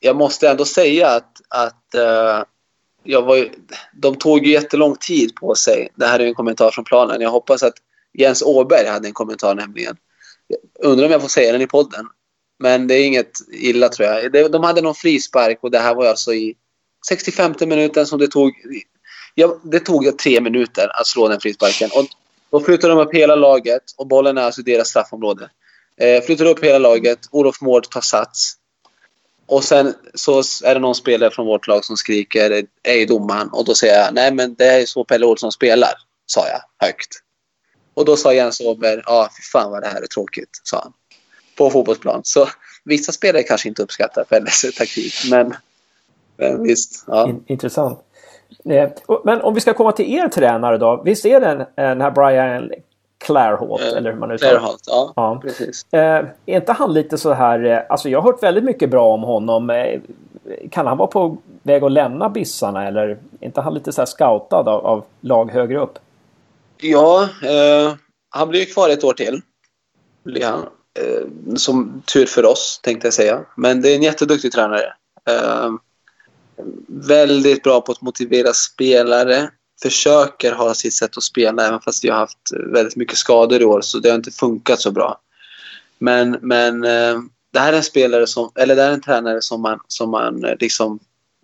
[0.00, 2.44] jag måste ändå säga att, att uh,
[3.04, 3.48] jag var,
[3.92, 5.88] de tog ju jättelång tid på sig.
[5.94, 7.20] Det här är en kommentar från planen.
[7.20, 7.74] Jag hoppas att
[8.12, 9.96] Jens Åberg hade en kommentar nämligen.
[10.46, 10.58] Jag
[10.90, 12.06] undrar om jag får säga den i podden.
[12.58, 14.52] Men det är inget illa tror jag.
[14.52, 16.54] De hade någon frispark och det här var alltså i
[17.08, 18.52] 65 minuten som det tog.
[19.34, 21.90] Ja, det tog tre minuter att slå den frisparken.
[21.92, 22.06] Och
[22.50, 25.50] då flyttar de upp hela laget och bollen är alltså i deras straffområde.
[25.96, 27.18] Eh, flyttar upp hela laget.
[27.30, 28.54] Olof Mård tar sats.
[29.46, 33.48] Och sen så är det någon spelare från vårt lag som skriker Ej domaren.
[33.48, 35.92] Och då säger jag nej men det är så Pelle Olsson spelar.
[36.26, 37.08] Sa jag högt.
[37.94, 40.60] Och då sa Jens Åberg ja ah, fy fan vad det här är tråkigt.
[40.64, 40.92] Sa han.
[41.56, 42.20] På fotbollsplan.
[42.24, 42.48] Så
[42.84, 45.14] vissa spelare kanske inte uppskattar Pelles taktik.
[45.30, 45.54] Men
[46.36, 47.04] men visst.
[47.06, 47.28] Ja.
[47.28, 47.98] In, intressant.
[48.64, 48.90] Eh,
[49.24, 51.02] men om vi ska komma till er tränare då.
[51.04, 52.70] Visst är det den här Brian
[53.18, 53.82] Clairholt?
[53.82, 55.40] Eh, eller hur man Clairholt, ja, ja.
[55.42, 55.86] Precis.
[55.92, 57.64] Eh, är inte han lite så här...
[57.64, 59.70] Eh, alltså jag har hört väldigt mycket bra om honom.
[59.70, 60.00] Eh,
[60.70, 64.06] kan han vara på väg att lämna Bissarna eller är inte han lite så här
[64.06, 65.98] scoutad av, av lag högre upp?
[66.76, 67.94] Ja, eh,
[68.30, 69.40] han blir kvar ett år till.
[70.24, 70.60] Blir han.
[70.98, 73.40] Eh, som tur för oss, tänkte jag säga.
[73.56, 74.92] Men det är en jätteduktig tränare.
[76.88, 79.50] Väldigt bra på att motivera spelare.
[79.82, 82.38] Försöker ha sitt sätt att spela även fast vi har haft
[82.72, 85.20] väldigt mycket skador i år så det har inte funkat så bra.
[85.98, 87.18] Men, men eh,
[87.52, 90.10] det här är en spelare som, eller det här är en tränare som man, som
[90.10, 90.98] man eh, liksom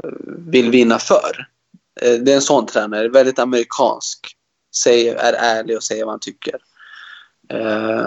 [0.05, 1.47] eh, vill vinna för.
[2.01, 4.37] Det är en sån tränare, väldigt amerikansk.
[4.77, 6.57] Säger, är ärlig och säger vad han tycker.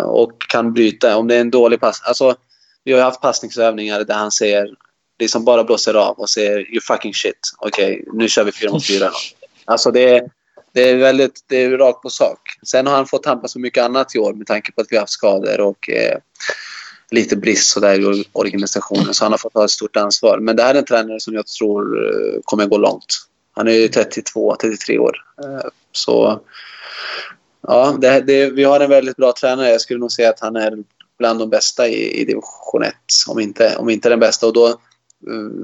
[0.03, 1.17] och kan bryta.
[1.17, 2.01] Om det är en dålig pass.
[2.01, 2.35] Alltså,
[2.83, 4.75] vi har haft passningsövningar där han säger
[5.19, 7.51] liksom bara blåser av och säger you fucking shit.
[7.57, 9.11] Okej, okay, nu kör vi fyra mot fyra.
[9.65, 10.29] Alltså det är,
[10.73, 12.39] det är väldigt det är rakt på sak.
[12.67, 14.95] Sen har han fått tampas med mycket annat i år med tanke på att vi
[14.95, 16.17] har haft skador och eh,
[17.11, 19.13] lite brist så där i organisationen.
[19.13, 20.39] Så han har fått ta ett stort ansvar.
[20.39, 23.05] Men det här är en tränare som jag tror eh, kommer gå långt.
[23.55, 25.17] Han är ju 32, 33 år.
[25.43, 26.41] Eh, så
[27.67, 29.69] ja, det, det, vi har en väldigt bra tränare.
[29.69, 30.77] Jag skulle nog säga att han är
[31.19, 32.93] bland de bästa i, i division 1.
[33.27, 34.47] Om inte, om inte den bästa.
[34.47, 34.79] Och då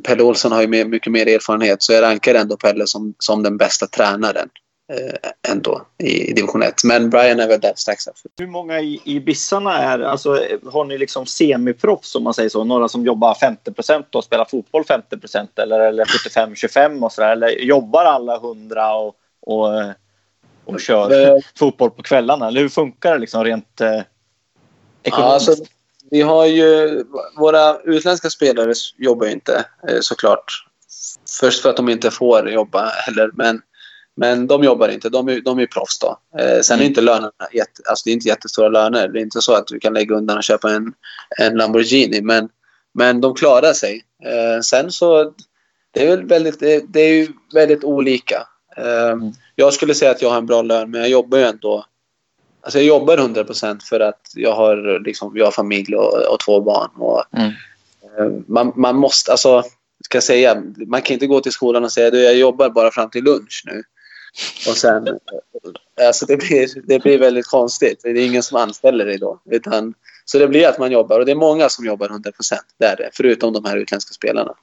[0.04, 3.58] Pelle Olsson har ju mycket mer erfarenhet så jag rankar ändå Pelle som, som den
[3.58, 4.50] bästa tränaren
[4.94, 6.84] eh, ändå i, i division 1.
[6.84, 8.32] Men Brian är väl där strax efter.
[8.38, 10.40] Hur många i, i Bissarna är, alltså
[10.72, 12.64] har ni liksom semiproffs om man säger så?
[12.64, 17.32] Några som jobbar 50 procent och spelar fotboll 50 procent eller, eller 75-25 och sådär?
[17.32, 19.68] Eller jobbar alla 100 och, och,
[20.66, 22.48] och kör uh, fotboll på kvällarna?
[22.48, 24.02] Eller hur funkar det liksom rent eh,
[25.04, 25.50] ekonomiskt?
[25.50, 25.66] Alltså,
[26.12, 27.04] vi har ju,
[27.38, 30.66] våra utländska spelare jobbar ju inte eh, såklart.
[31.40, 33.62] Först för att de inte får jobba heller, men
[34.20, 36.20] men de jobbar inte, de är, de är proffs då.
[36.40, 36.86] Eh, sen mm.
[36.86, 39.08] är inte lönerna jätte, alltså det är inte jättestora löner.
[39.08, 40.94] Det är inte så att du kan lägga undan och köpa en,
[41.40, 42.22] en Lamborghini.
[42.22, 42.50] Men,
[42.94, 44.04] men de klarar sig.
[44.26, 45.34] Eh, sen så,
[45.92, 48.48] det är, väldigt, det, det är ju väldigt olika.
[48.78, 49.32] Eh, mm.
[49.56, 51.86] Jag skulle säga att jag har en bra lön, men jag jobbar ju ändå
[52.62, 53.46] Alltså jag jobbar 100
[53.90, 56.90] för att jag har, liksom, jag har familj och, och två barn.
[56.96, 57.52] Och, mm.
[58.18, 59.64] eh, man, man måste, alltså,
[60.06, 62.92] ska jag säga, man kan inte gå till skolan och säga att jag jobbar bara
[62.92, 63.84] fram till lunch nu.
[64.68, 65.08] Och sen,
[66.08, 68.00] alltså det blir, det blir väldigt konstigt.
[68.04, 69.42] Det är ingen som anställer dig då.
[69.50, 69.94] Utan,
[70.26, 72.66] så det blir att man jobbar och det är många som jobbar 100 procent.
[73.14, 74.54] förutom de här utländska spelarna.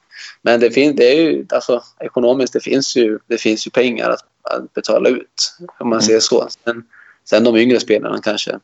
[0.41, 4.09] Men det, finns, det är ju, alltså, ekonomiskt det finns ju, det finns ju pengar
[4.09, 5.57] att, att betala ut.
[5.79, 6.47] Om man säger så.
[6.63, 6.83] Sen,
[7.29, 8.59] sen de yngre spelarna kanske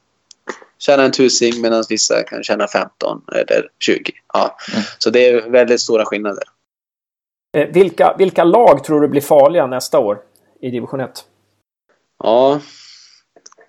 [0.80, 4.11] tjänar en tusing medan vissa kan tjäna 15 eller 20.
[4.34, 4.57] Ja.
[4.74, 4.84] Mm.
[4.97, 6.43] Så det är väldigt stora skillnader.
[7.57, 10.18] Eh, vilka, vilka lag tror du blir farliga nästa år?
[10.64, 11.26] i division 1?
[12.24, 12.59] Ja,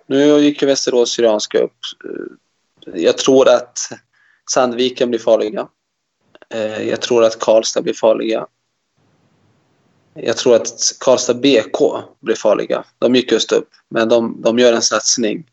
[0.05, 1.77] nu gick ju Västerås Syrianska upp.
[2.93, 3.79] Jag tror att
[4.51, 5.67] Sandviken blir farliga.
[6.49, 8.47] Eh, jag tror att Karlstad blir farliga.
[10.15, 12.83] Jag tror att Karlstad BK blir farliga.
[12.99, 15.43] De gick just upp, men de, de gör en satsning.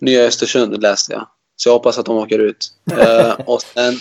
[0.00, 2.66] Nya Östersund läste jag, så jag hoppas att de åker ut.
[2.98, 3.94] Eh, och sen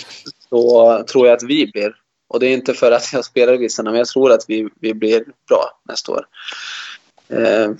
[0.50, 1.94] så tror jag att vi blir
[2.34, 4.70] och det är inte för att jag spelar i Vissarna, men jag tror att vi,
[4.80, 6.26] vi blir bra nästa år.
[7.30, 7.72] Eh,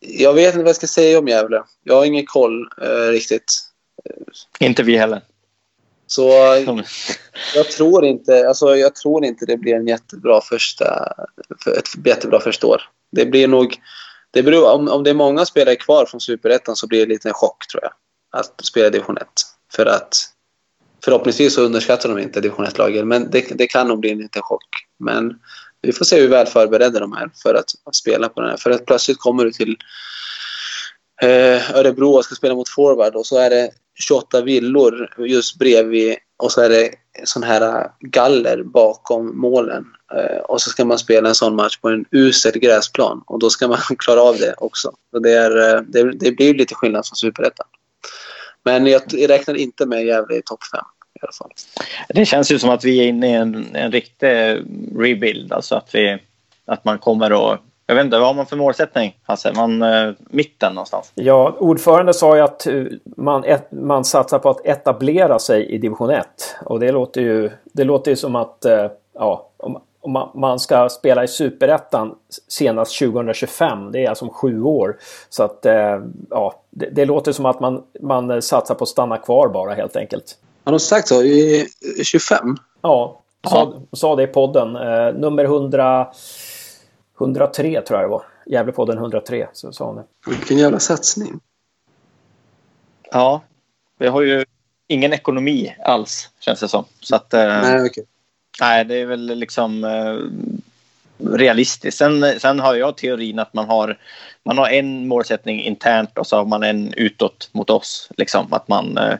[0.00, 1.62] jag vet inte vad jag ska säga om Gävle.
[1.84, 3.44] Jag har ingen koll eh, riktigt.
[4.58, 5.20] Inte vi heller.
[6.08, 6.28] Så
[7.54, 11.14] jag tror inte, alltså jag tror inte det blir en jättebra första,
[11.78, 12.82] ett jättebra första år.
[13.12, 13.76] Det blir nog,
[14.30, 17.28] det beror, om, om det är många spelare kvar från Superettan så blir det lite
[17.28, 17.92] en chock tror jag.
[18.40, 19.26] Att spela division 1.
[19.72, 20.16] För att
[21.04, 24.42] förhoppningsvis så underskattar de inte division 1-lagen, men det, det, kan nog bli en liten
[24.42, 24.68] chock.
[24.98, 25.38] Men
[25.82, 28.56] vi får se hur väl förberedda de är för att, att spela på den här.
[28.56, 29.76] För att plötsligt kommer du till
[31.22, 36.16] eh, Örebro och ska spela mot forward och så är det 28 villor just bredvid
[36.36, 36.90] och så är det
[37.24, 39.86] sån här äh, galler bakom målen.
[40.14, 43.50] Äh, och så ska man spela en sån match på en usel gräsplan och då
[43.50, 44.92] ska man klara av det också.
[45.10, 47.66] Så det, är, äh, det, det blir lite skillnad från superettan.
[48.64, 50.80] Men jag räknar inte med Gävle i topp 5
[51.14, 51.50] i alla fall.
[52.08, 54.28] Det känns ju som att vi är inne i en, en riktig
[54.96, 55.52] rebuild.
[55.52, 56.18] Alltså att, vi,
[56.66, 59.52] att man kommer att jag vet inte, vad har man för målsättning Hasse?
[59.52, 61.12] Man, eh, mitten någonstans?
[61.14, 62.84] Ja, ordförande sa ju att eh,
[63.16, 66.26] man, ett, man satsar på att etablera sig i division 1.
[66.64, 70.88] Och det låter ju, det låter ju som att eh, ja, om, om man, ska
[70.88, 72.14] spela i superettan
[72.48, 73.92] senast 2025.
[73.92, 74.96] Det är alltså om sju år.
[75.28, 79.16] Så att eh, ja, det, det, låter som att man, man satsar på att stanna
[79.16, 80.36] kvar bara helt enkelt.
[80.64, 81.22] Har de sagt så?
[81.22, 81.66] I
[82.04, 82.56] 25?
[82.82, 84.76] Ja, sa, sa det i podden.
[84.76, 86.06] Eh, nummer 100,
[87.20, 88.22] 103 tror jag det var.
[88.46, 89.48] Gävlepodden 103.
[89.52, 91.40] Så sa han Vilken jävla satsning.
[93.10, 93.42] Ja,
[93.98, 94.44] vi har ju
[94.86, 96.84] ingen ekonomi alls känns det som.
[97.00, 98.04] Så att, eh, Nej, okay.
[98.60, 100.18] Nej, det är väl liksom eh,
[101.36, 101.98] realistiskt.
[101.98, 103.98] Sen, sen har jag teorin att man har,
[104.42, 108.10] man har en målsättning internt och så har man en utåt mot oss.
[108.16, 109.14] Liksom, att man, eh,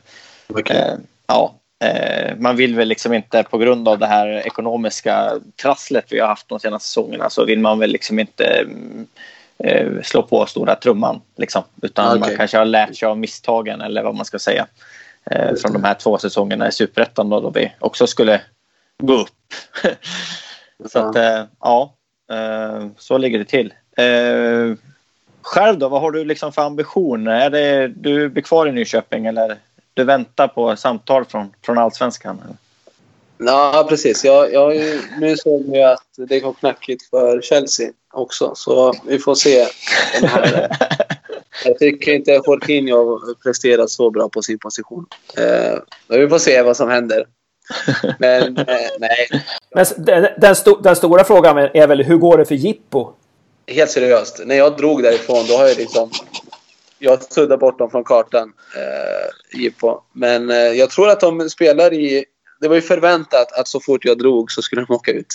[0.49, 0.76] okay.
[0.76, 0.94] eh,
[1.26, 1.55] ja,
[2.39, 6.49] man vill väl liksom inte på grund av det här ekonomiska trasslet vi har haft
[6.49, 8.66] de senaste säsongerna så vill man väl liksom inte
[9.59, 11.20] eh, slå på stora trumman.
[11.37, 12.20] Liksom, utan okay.
[12.20, 14.66] man kanske har lärt sig av misstagen eller vad man ska säga.
[15.31, 18.41] Eh, från de här två säsongerna i Superettan då, då vi också skulle
[19.03, 19.29] gå upp.
[20.93, 21.95] så att, eh, ja,
[22.33, 23.74] eh, så ligger det till.
[23.97, 24.76] Eh,
[25.43, 27.26] själv då, vad har du liksom för ambition?
[27.26, 29.57] Är det, du blir kvar i Nyköping eller
[29.99, 32.42] du väntar på samtal från, från allsvenskan?
[32.44, 32.57] Eller?
[33.53, 34.24] Ja, precis.
[34.24, 34.76] Jag, jag,
[35.20, 39.59] nu såg vi att det går knackigt för Chelsea också, så vi får se.
[41.64, 45.07] jag tycker inte Jorginho presterat så bra på sin position.
[45.36, 45.78] Eh,
[46.18, 47.26] vi får se vad som händer.
[48.18, 48.64] Men eh,
[48.99, 49.28] nej.
[49.74, 53.12] Men den, den, sto den, stora frågan är väl hur går det för Jippo?
[53.66, 54.40] Helt seriöst.
[54.44, 56.11] När jag drog därifrån då har jag liksom...
[56.99, 60.01] Jag suddar bort dem från kartan, eh, Jippo.
[60.12, 62.24] Men eh, jag tror att de spelar i
[62.61, 65.26] det var ju förväntat att så fort jag drog så skulle de åka ut.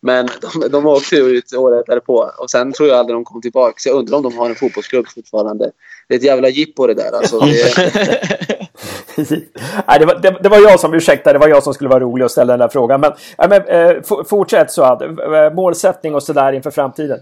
[0.00, 3.74] Men de, de åkte ut året därpå och sen tror jag aldrig de kom tillbaka.
[3.76, 5.70] Så jag undrar om de har en fotbollsklubb fortfarande.
[6.08, 7.12] Det är ett jävla jippo det där.
[7.12, 8.68] Alltså, det...
[9.88, 12.00] Nej, det, var, det, det, var jag som, ursäkta, det var jag som skulle vara
[12.00, 13.00] rolig och ställa den där frågan.
[13.00, 17.18] Men, äh, men äh, fortsätt så att eh, målsättning och sådär inför framtiden.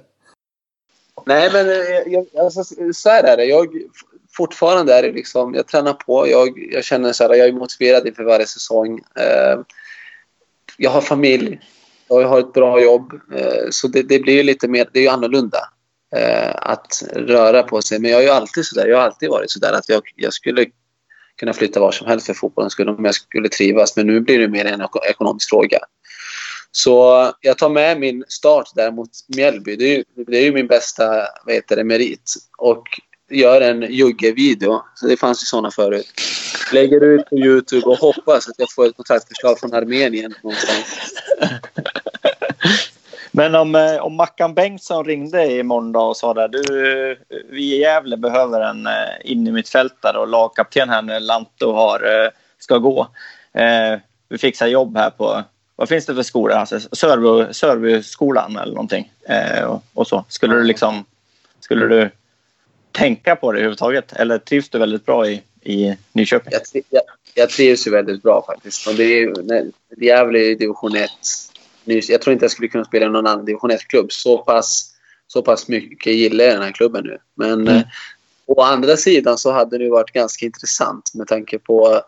[1.29, 3.45] Nej, men eh, jag, alltså, så här är det.
[3.45, 3.69] Jag,
[4.37, 6.29] fortfarande är det liksom, jag tränar på.
[6.29, 8.99] Jag, jag känner så här, jag är motiverad inför varje säsong.
[8.99, 9.61] Eh,
[10.77, 11.61] jag har familj
[12.09, 13.13] och jag har ett bra jobb.
[13.35, 15.59] Eh, så det, det, blir lite mer, det är ju annorlunda
[16.17, 17.99] eh, att röra på sig.
[17.99, 20.03] Men jag är ju alltid så där, jag har alltid varit så där att jag,
[20.17, 20.67] jag skulle
[21.37, 23.97] kunna flytta var som helst för fotbollens skull om jag skulle trivas.
[23.97, 25.79] Men nu blir det mer en ekonomisk fråga.
[26.73, 29.77] Så jag tar med min start där mot Mjällby.
[29.77, 32.35] Det är ju, det är ju min bästa vad heter det, merit.
[32.59, 32.85] Och
[33.31, 34.83] gör en Jugge-video.
[35.09, 36.13] Det fanns ju sådana förut.
[36.73, 41.15] Lägger ut på Youtube och hoppas att jag får ett kontaktförslag från Armenien någonstans.
[43.33, 46.59] Men om, eh, om Mackan Bengtsson ringde imorgon måndag och sa att du,
[47.11, 47.17] eh,
[47.51, 48.93] vi i Gävle behöver en eh,
[49.25, 53.07] innermittfältare och lagkapten här när Lanto har, ska gå.
[54.29, 55.43] Vi fixar jobb här på,
[55.79, 56.55] vad finns det för skola?
[56.55, 56.81] Alltså,
[57.53, 59.13] Sörbyskolan eller någonting.
[59.95, 60.25] Och så.
[60.29, 61.05] Skulle du liksom,
[61.61, 62.11] skulle du
[62.93, 64.13] tänka på det överhuvudtaget?
[64.13, 66.53] Eller trivs du väldigt bra i, i Nyköping?
[66.53, 67.03] Jag, jag,
[67.35, 68.87] jag trivs ju väldigt bra faktiskt.
[68.87, 69.33] Och det är,
[69.97, 71.11] Gävle är division 1.
[71.85, 74.13] Jag tror inte jag skulle kunna spela i någon annan division 1-klubb.
[74.13, 74.95] Så pass,
[75.27, 77.19] så pass mycket gillar jag den här klubben nu.
[77.35, 77.77] Men mm.
[77.77, 77.83] eh,
[78.47, 82.03] å andra sidan så hade det varit ganska intressant med tanke på,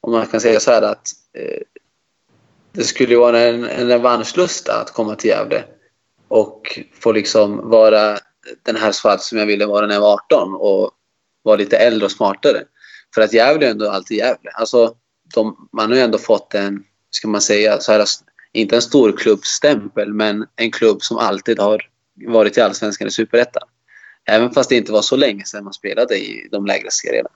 [0.00, 1.62] om man kan säga så här att eh,
[2.76, 5.64] det skulle ju vara en, en revanschlust att komma till Gävle
[6.28, 8.18] och få liksom vara
[8.62, 10.90] den här svart som jag ville vara när jag var 18 och
[11.42, 12.62] vara lite äldre och smartare.
[13.14, 14.50] För att Gävle är ändå alltid Gävle.
[14.50, 14.94] Alltså,
[15.34, 18.04] de, man har ju ändå fått en, ska man säga, så här,
[18.52, 21.82] inte en stor klubbstämpel, men en klubb som alltid har
[22.26, 23.68] varit i Allsvenskan i Superettan.
[24.28, 27.28] Även fast det inte var så länge sedan man spelade i de lägre serierna.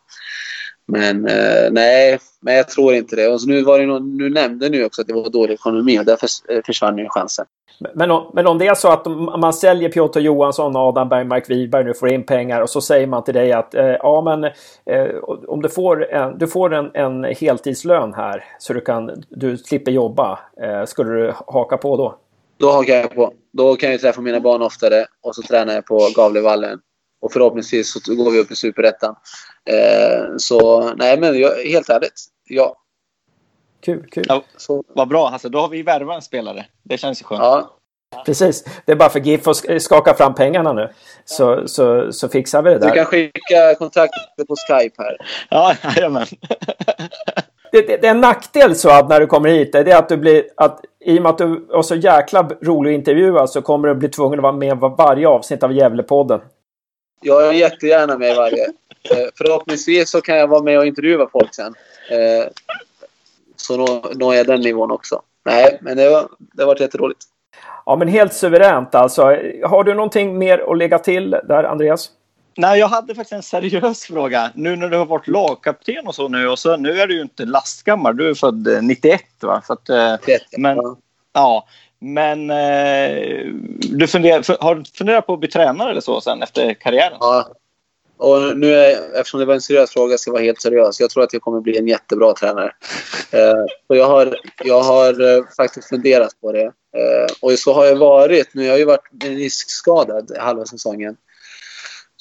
[0.90, 3.28] Men eh, nej, men jag tror inte det.
[3.28, 6.04] Och nu, var det någon, nu nämnde ni också att det var dålig ekonomi och
[6.04, 7.46] därför eh, försvann ju chansen.
[7.94, 9.06] Men om, men om det är så att
[9.40, 13.24] man säljer Piotr Johansson, Adam Bergmark Wiberg nu får in pengar och så säger man
[13.24, 15.16] till dig att eh, ja men eh,
[15.48, 19.92] om du får, en, du får en, en heltidslön här så du, kan, du slipper
[19.92, 20.38] jobba.
[20.62, 22.16] Eh, skulle du haka på då?
[22.58, 23.32] Då hakar jag på.
[23.52, 26.80] Då kan jag träffa mina barn oftare och så tränar jag på Gavlevallen.
[27.20, 29.14] Och förhoppningsvis så går vi upp i Superettan.
[29.64, 32.76] Eh, så nej men jag, helt ärligt, ja.
[33.84, 34.24] Kul, kul.
[34.28, 34.84] Ja, så.
[34.88, 36.66] Vad bra Hasse, då har vi värvat en spelare.
[36.82, 37.42] Det känns ju skönt.
[37.42, 37.76] Ja.
[38.26, 38.64] Precis.
[38.84, 40.88] Det är bara för GIF att skaka fram pengarna nu.
[41.24, 42.88] Så, så, så fixar vi det där.
[42.88, 45.16] Du kan skicka kontakter på Skype här.
[45.50, 46.26] Ja, jajamän.
[47.72, 49.72] det, det, det är en nackdel så att när du kommer hit.
[49.72, 50.44] Det är att du blir...
[50.56, 53.94] Att, I och med att du var så jäkla rolig att intervjua så kommer du
[53.94, 56.40] bli tvungen att vara med varje avsnitt av Gävlepodden.
[57.20, 58.64] Jag är jättegärna med i varje.
[59.10, 61.74] Eh, förhoppningsvis så kan jag vara med och intervjua folk sen.
[62.10, 62.46] Eh,
[63.56, 63.76] så
[64.14, 65.22] når jag den nivån också.
[65.44, 67.20] Nej, men det, var, det har varit jätteroligt.
[67.86, 69.22] Ja, men helt suveränt alltså.
[69.64, 72.10] Har du någonting mer att lägga till där, Andreas?
[72.56, 74.50] Nej, jag hade faktiskt en seriös fråga.
[74.54, 77.22] Nu när du har varit lagkapten och så nu och så nu är du ju
[77.22, 78.16] inte lastgammal.
[78.16, 79.62] Du är född 91 va?
[79.66, 79.88] Så att,
[80.20, 80.78] 91, eh, men,
[81.32, 81.66] ja.
[82.00, 83.46] Men eh,
[83.80, 87.16] du funderar, har du funderat på att bli tränare eller så sen efter karriären?
[87.20, 87.48] Ja,
[88.20, 91.00] och nu är, eftersom det var en seriös fråga ska jag vara helt seriös.
[91.00, 92.72] Jag tror att jag kommer bli en jättebra tränare.
[93.32, 96.64] Eh, och jag har, jag har eh, faktiskt funderat på det.
[96.64, 98.54] Eh, och så har jag varit.
[98.54, 101.16] Nu jag har ju varit meniskskadad halva säsongen.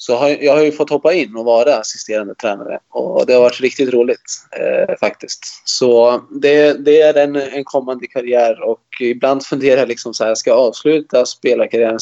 [0.02, 2.78] Så har, jag har ju fått hoppa in och vara assisterande tränare.
[2.88, 5.62] Och det har varit riktigt roligt eh, faktiskt.
[5.64, 10.34] Så det, det är en, en kommande karriär och ibland funderar jag liksom så här,
[10.34, 11.98] ska jag avsluta spelarkarriären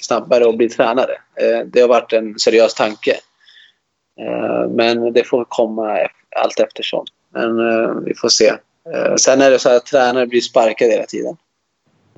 [0.00, 1.12] snabbare och bli tränare?
[1.40, 3.16] Eh, det har varit en seriös tanke.
[4.20, 7.04] Eh, men det får komma allt eftersom.
[7.32, 8.52] Men eh, vi får se.
[8.94, 11.36] Eh, sen är det så här att tränare blir sparkade hela tiden.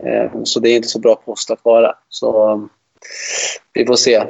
[0.05, 1.95] Eh, så det är inte så bra post att vara.
[2.09, 2.69] Så
[3.73, 4.27] vi får se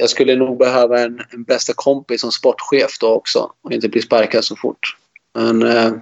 [0.00, 4.02] jag skulle nog behöva en, en bästa kompis som sportchef då också och inte bli
[4.02, 4.96] sparkad så fort.
[5.34, 5.92] Men, eh,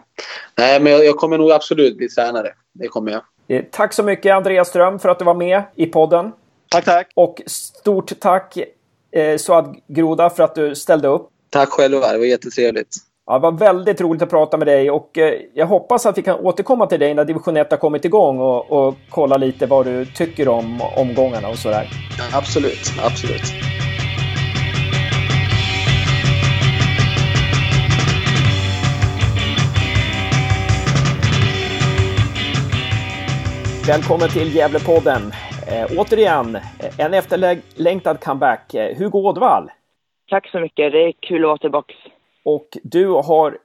[0.59, 2.53] nej, men jag, jag, kommer nog absolut bli tränare.
[2.75, 3.23] Det kommer jag.
[3.49, 6.33] Eh, tack så mycket Andreas Ström för att du var med i podden.
[6.69, 7.09] Tack, tack.
[7.15, 8.57] Och stort tack
[9.13, 11.29] eh, Suad Groda för att du ställde upp.
[11.51, 12.97] Tack själva, det var jättetrevligt.
[13.27, 16.23] Ja, det var väldigt roligt att prata med dig och eh, jag hoppas att vi
[16.23, 19.87] kan återkomma till dig när division 1 har kommit igång och, och kolla lite vad
[19.87, 21.91] du tycker om omgångarna och sådär.
[22.33, 23.78] Absolut, absolut.
[33.89, 35.23] Välkommen till Gävlepodden.
[35.69, 38.75] Eh, återigen, eh, en efterlängtad comeback.
[38.75, 39.71] Eh, Hugo Ådvall.
[40.31, 40.93] Tack så mycket.
[40.93, 41.95] Det är kul att vara tillbaka.
[42.45, 43.59] Och du har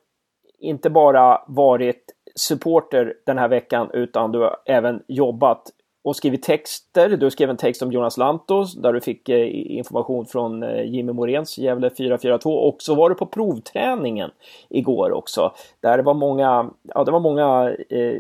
[0.60, 2.04] inte bara varit
[2.36, 5.64] supporter den här veckan utan du har även jobbat
[6.04, 7.10] och skrivit texter.
[7.10, 11.58] Du skrev en text om Jonas Lantos där du fick eh, information från Jimmy Morens
[11.58, 14.32] Gävle 442 och så var du på provträningen
[14.70, 15.54] igår också.
[15.80, 18.20] Där det var många, ja, det var många eh,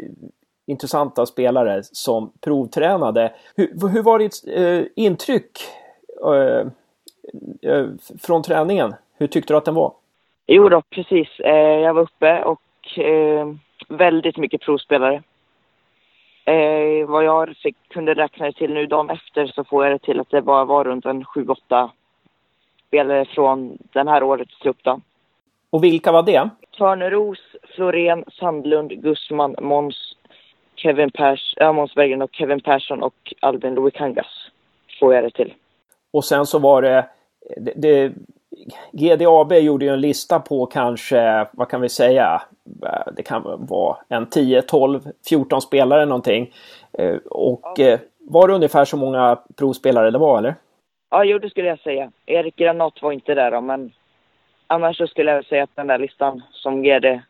[0.65, 3.33] intressanta spelare som provtränade.
[3.55, 5.59] Hur, hur var ditt eh, intryck
[6.25, 6.67] eh,
[7.71, 7.85] eh,
[8.21, 8.95] från träningen?
[9.17, 9.93] Hur tyckte du att den var?
[10.47, 11.27] Jo då, precis.
[11.37, 12.59] jag var uppe och
[13.89, 15.23] väldigt mycket provspelare.
[16.45, 19.99] Eh, vad jag fick, kunde räkna det till nu dagen efter så får jag det
[19.99, 21.89] till att det bara var runt en 7-8
[22.87, 25.01] spelare från den här årets trupp då.
[25.69, 26.49] Och vilka var det?
[26.77, 27.39] Törneros,
[27.75, 30.12] Florén, Sandlund, Gusman, Måns,
[30.83, 34.51] Kevin Pers, äh, Måns Berggren och Kevin Persson och Albin Luikangas
[34.99, 35.53] får jag det till.
[36.13, 37.05] Och sen så var det,
[37.57, 38.13] det, det
[38.91, 42.41] GDAB gjorde ju en lista på kanske, vad kan vi säga,
[43.15, 46.53] det kan vara en 10, 12, 14 spelare någonting.
[46.97, 47.85] Eh, och ja.
[47.85, 50.55] Eh, var det ungefär så många provspelare det var eller?
[51.09, 52.11] Ja, jo det skulle jag säga.
[52.25, 53.91] Erik Granat var inte där då, men
[54.67, 57.21] annars så skulle jag säga att den där listan som GD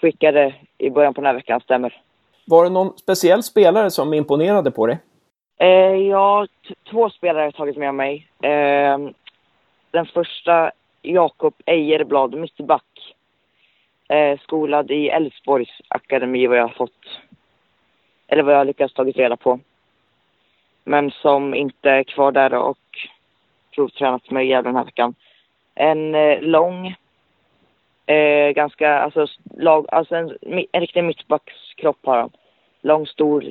[0.00, 2.03] skickade i början på den här veckan stämmer.
[2.46, 4.98] Var det någon speciell spelare som imponerade på dig?
[5.58, 6.46] Eh, ja,
[6.90, 8.28] två spelare har jag tagit med mig.
[8.42, 8.98] Eh,
[9.90, 10.70] den första,
[11.02, 13.14] Jakob Ejerblad, mittback.
[14.08, 17.20] Eh, skolad i Älvsborgs akademi vad jag har fått,
[18.26, 19.60] eller vad jag har lyckats tagit reda på.
[20.84, 23.08] Men som inte är kvar där och
[23.74, 25.14] provtränat med Gävle den här veckan.
[25.74, 26.94] En eh, lång,
[28.06, 29.26] eh, ganska, alltså,
[29.56, 30.36] lag, alltså en,
[30.72, 32.30] en riktig mittbackskropp har han.
[32.80, 33.44] Lång, stor,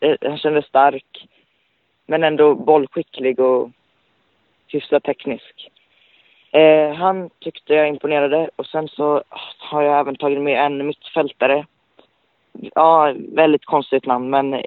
[0.00, 1.28] eh, han kändes stark.
[2.06, 3.70] Men ändå bollskicklig och
[4.68, 5.70] hyfsat teknisk.
[6.50, 10.86] Eh, han tyckte jag imponerade och sen så ah, har jag även tagit med en
[10.86, 11.66] mittfältare.
[12.52, 14.60] Ja, väldigt konstigt namn men eh,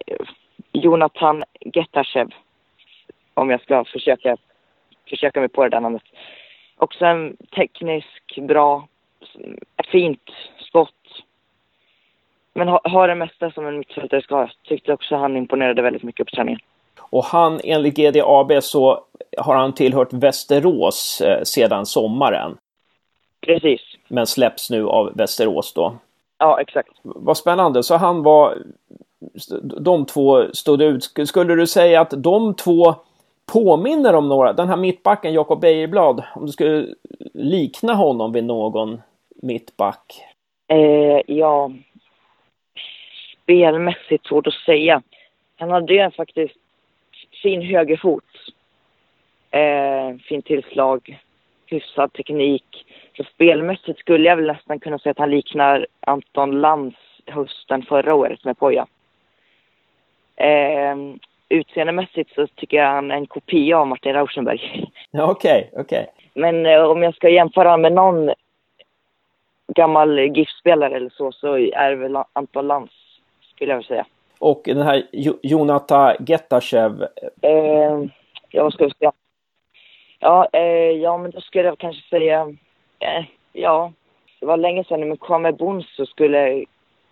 [0.72, 2.30] Jonathan Getashev.
[3.34, 4.38] Om jag ska försöka,
[5.10, 6.04] försöka mig på det där namnet.
[6.78, 8.88] Också en teknisk, bra,
[9.92, 10.94] fint skott.
[12.54, 14.50] Men har ha det mesta som en mittfältare ska ha.
[14.64, 16.60] Tyckte också han imponerade väldigt mycket på träningen.
[17.00, 19.04] Och han, enligt GDAB, så
[19.38, 22.58] har han tillhört Västerås eh, sedan sommaren.
[23.42, 23.82] Precis.
[24.08, 25.96] Men släpps nu av Västerås då.
[26.38, 26.92] Ja, exakt.
[27.02, 27.84] Vad spännande.
[27.84, 28.58] Så han var...
[29.62, 31.04] De två stod ut.
[31.26, 32.96] Skulle du säga att de två
[33.54, 34.54] påminner om några?
[34.54, 36.88] Den här mittbacken, Jakob Bejerblad, om du skulle
[37.34, 39.02] likna honom vid någon
[39.42, 40.24] mittback?
[40.68, 41.72] Eh, ja,
[43.44, 45.02] spelmässigt svårt att säga.
[45.58, 46.56] Han hade ju faktiskt
[47.44, 48.24] fin högerfot.
[49.52, 51.20] Eh, fint tillslag,
[51.66, 52.86] hyfsad teknik.
[53.18, 58.16] Så spelmässigt skulle jag väl nästan kunna säga att han liknar Anton Lantz hösten förra
[58.16, 58.88] året med Poja.
[60.36, 60.96] Eh,
[61.50, 64.90] utseendemässigt så tycker jag han är en kopia av Martin Rauschenberg.
[65.14, 65.82] Okej, okay, okej.
[65.82, 66.06] Okay.
[66.34, 68.32] Men eh, om jag ska jämföra med någon
[69.68, 72.94] gammal GIF-spelare eller så, så är det väl Anton Lantz,
[73.56, 74.06] skulle jag säga.
[74.40, 75.08] Och den här
[75.42, 77.08] Jonata Getashev?
[77.42, 78.04] Eh,
[78.50, 79.12] ja, vad ska jag säga?
[80.20, 82.56] Ja, eh, ja, men då skulle jag kanske säga...
[83.00, 83.94] Eh, ja,
[84.40, 86.66] det var länge sedan, men Kwame Bons så skulle jag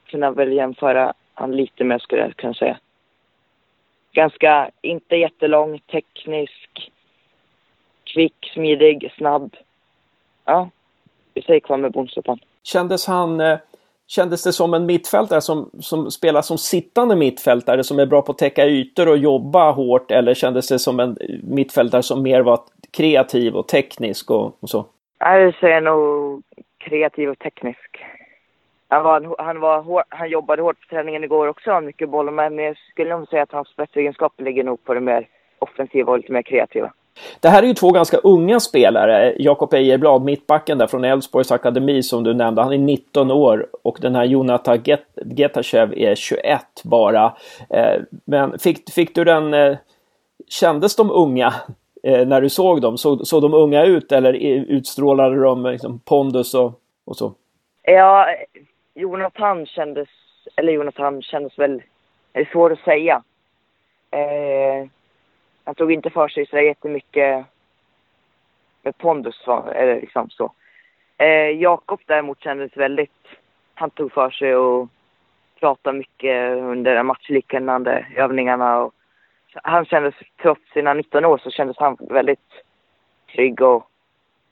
[0.06, 2.78] kunna väl jämföra han lite med, skulle jag kunna säga.
[4.12, 6.92] Ganska, inte jättelång, teknisk,
[8.04, 9.56] kvick, smidig, snabb.
[10.46, 10.70] Ja,
[11.36, 12.40] vi säger Kwame Bons på han.
[12.64, 13.58] Kändes han eh,
[14.08, 18.32] Kändes det som en mittfältare som, som spelar som sittande mittfältare som är bra på
[18.32, 22.60] att täcka ytor och jobba hårt eller kändes det som en mittfältare som mer var
[22.92, 24.86] kreativ och teknisk och, och så?
[25.20, 26.44] Jag säger nog
[26.78, 28.06] kreativ och teknisk.
[28.88, 32.32] Han, var, han, var hår, han jobbade hårt på träningen igår också, han mycket boll,
[32.32, 35.28] men jag skulle nog säga att hans spetsegenskaper ligger nog på det mer
[35.60, 36.94] offensiva och lite mer kreativa.
[37.40, 39.36] Det här är ju två ganska unga spelare.
[39.40, 43.98] Jakob Ejerblad, mittbacken där från Elfsborgs akademi som du nämnde, han är 19 år och
[44.02, 47.34] den här Jonathan Get Getashev är 21 bara.
[47.70, 49.54] Eh, men fick, fick du den...
[49.54, 49.78] Eh,
[50.48, 51.54] kändes de unga
[52.04, 52.98] eh, när du såg dem?
[52.98, 57.34] Såg, såg de unga ut eller utstrålade de liksom pondus och, och så?
[57.84, 58.28] Ja,
[58.94, 60.10] Jonathan kändes...
[60.56, 61.82] Eller Jonathan kändes väl...
[62.32, 63.24] Det är svårt att säga.
[64.12, 64.88] Eh,
[65.66, 67.46] han tog inte för sig så jättemycket
[68.82, 69.44] med pondus,
[69.76, 70.52] eller liksom så.
[71.18, 73.28] Eh, Jakob däremot kändes väldigt...
[73.74, 74.90] Han tog för sig och
[75.60, 78.78] pratade mycket under matchliknande övningarna.
[78.78, 78.94] Och
[79.54, 82.64] han kändes, trots sina 19 år, så kändes han väldigt
[83.36, 83.90] trygg och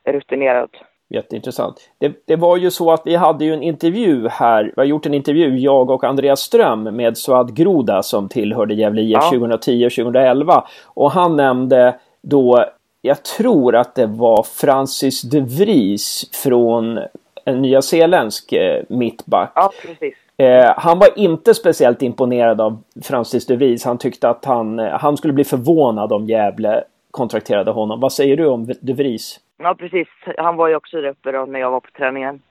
[0.03, 0.77] rutinerad.
[1.13, 1.89] Jätteintressant.
[1.97, 5.05] Det, det, var ju så att vi hade ju en intervju här, vi har gjort
[5.05, 9.29] en intervju, jag och Andreas Ström med Suad Groda som tillhörde Gävle IF ja.
[9.29, 10.63] 2010 och 2011.
[10.85, 12.65] Och han nämnde då,
[13.01, 16.99] jag tror att det var Francis de Vries från
[17.45, 19.51] en nyzeeländsk eh, mittback.
[19.55, 20.13] Ja, precis.
[20.37, 23.85] Eh, han var inte speciellt imponerad av Francis de Vries.
[23.85, 27.99] Han tyckte att han, eh, han skulle bli förvånad om Gävle kontrakterade honom.
[27.99, 29.39] Vad säger du om de Vries?
[29.57, 30.07] Ja, precis.
[30.37, 32.41] Han var ju också där uppe då när jag var på träningen.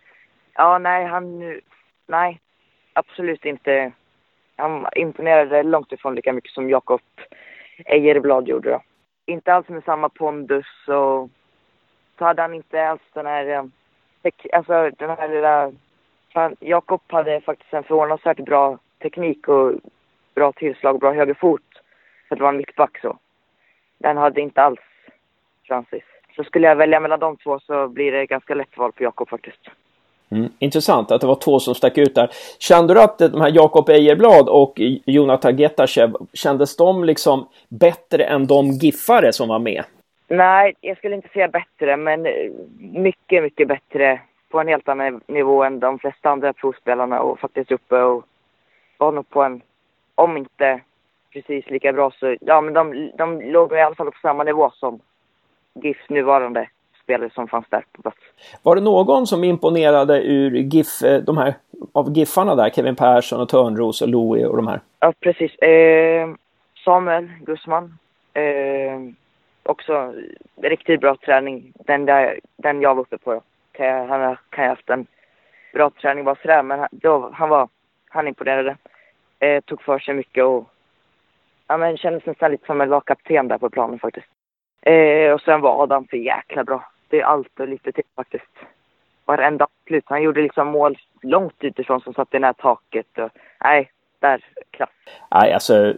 [0.54, 1.60] Ja, nej, han...
[2.06, 2.40] Nej,
[2.92, 3.92] absolut inte.
[4.56, 7.00] Han imponerade långt ifrån lika mycket som Jakob
[7.86, 8.82] Ejerblad gjorde då.
[9.26, 11.30] Inte alls med samma pondus och
[12.18, 13.46] så hade han inte alls den här...
[13.46, 13.64] Eh,
[14.52, 15.72] alltså den här lilla...
[16.60, 19.72] Jakob hade faktiskt en förvånansvärt bra teknik och
[20.34, 21.62] bra tillslag, och bra högerfot.
[22.28, 23.18] För att vara en mittback så.
[23.98, 24.80] Den hade inte alls
[25.66, 26.04] Francis.
[26.36, 29.28] Så skulle jag välja mellan de två så blir det ganska lätt val på Jakob
[29.28, 29.68] faktiskt.
[30.30, 32.30] Mm, intressant att det var två som stack ut där.
[32.58, 34.72] Kände du att de här Jakob Ejerblad och
[35.06, 39.84] Jonathan Getachev, kändes de liksom bättre än de giffare som var med?
[40.28, 42.26] Nej, jag skulle inte säga bättre, men
[42.78, 44.20] mycket, mycket bättre
[44.50, 48.24] på en helt annan nivå än de flesta andra provspelarna och faktiskt uppe och
[48.98, 49.62] var nog på en,
[50.14, 50.80] om inte
[51.32, 54.70] precis lika bra så, ja men de, de låg i alla fall på samma nivå
[54.70, 55.00] som
[55.74, 56.68] GIFs nuvarande
[57.02, 58.18] spelare som fanns där på plats.
[58.62, 61.54] Var det någon som imponerade ur GIF, eh, de här,
[61.92, 62.70] av GIFarna där?
[62.70, 64.80] Kevin Persson och Törnros och Louie och de här?
[65.00, 65.54] Ja, precis.
[65.54, 66.28] Eh,
[66.84, 67.98] Samuel Gussman.
[68.34, 69.00] Eh,
[69.62, 70.14] också
[70.62, 71.72] riktigt bra träning.
[71.74, 73.42] Den, där, den jag var uppe på.
[73.72, 75.06] Kan jag, han kan jag haft en
[75.72, 77.68] bra träning bara sådär, men han, då, han var,
[78.08, 78.76] han imponerade.
[79.38, 80.68] Eh, tog för sig mycket och
[81.66, 84.26] ja, men kändes nästan lite som en lagkapten där på planen faktiskt.
[84.82, 86.84] Eh, och sen var Adam för jäkla bra.
[87.08, 88.52] Det är allt och lite till faktiskt.
[89.24, 90.04] Varenda slut.
[90.06, 93.18] Han gjorde liksom mål långt utifrån som satt i det här taket.
[93.18, 93.30] Och,
[93.64, 93.90] nej,
[94.22, 94.90] där, klass.
[95.30, 95.94] Nej, alltså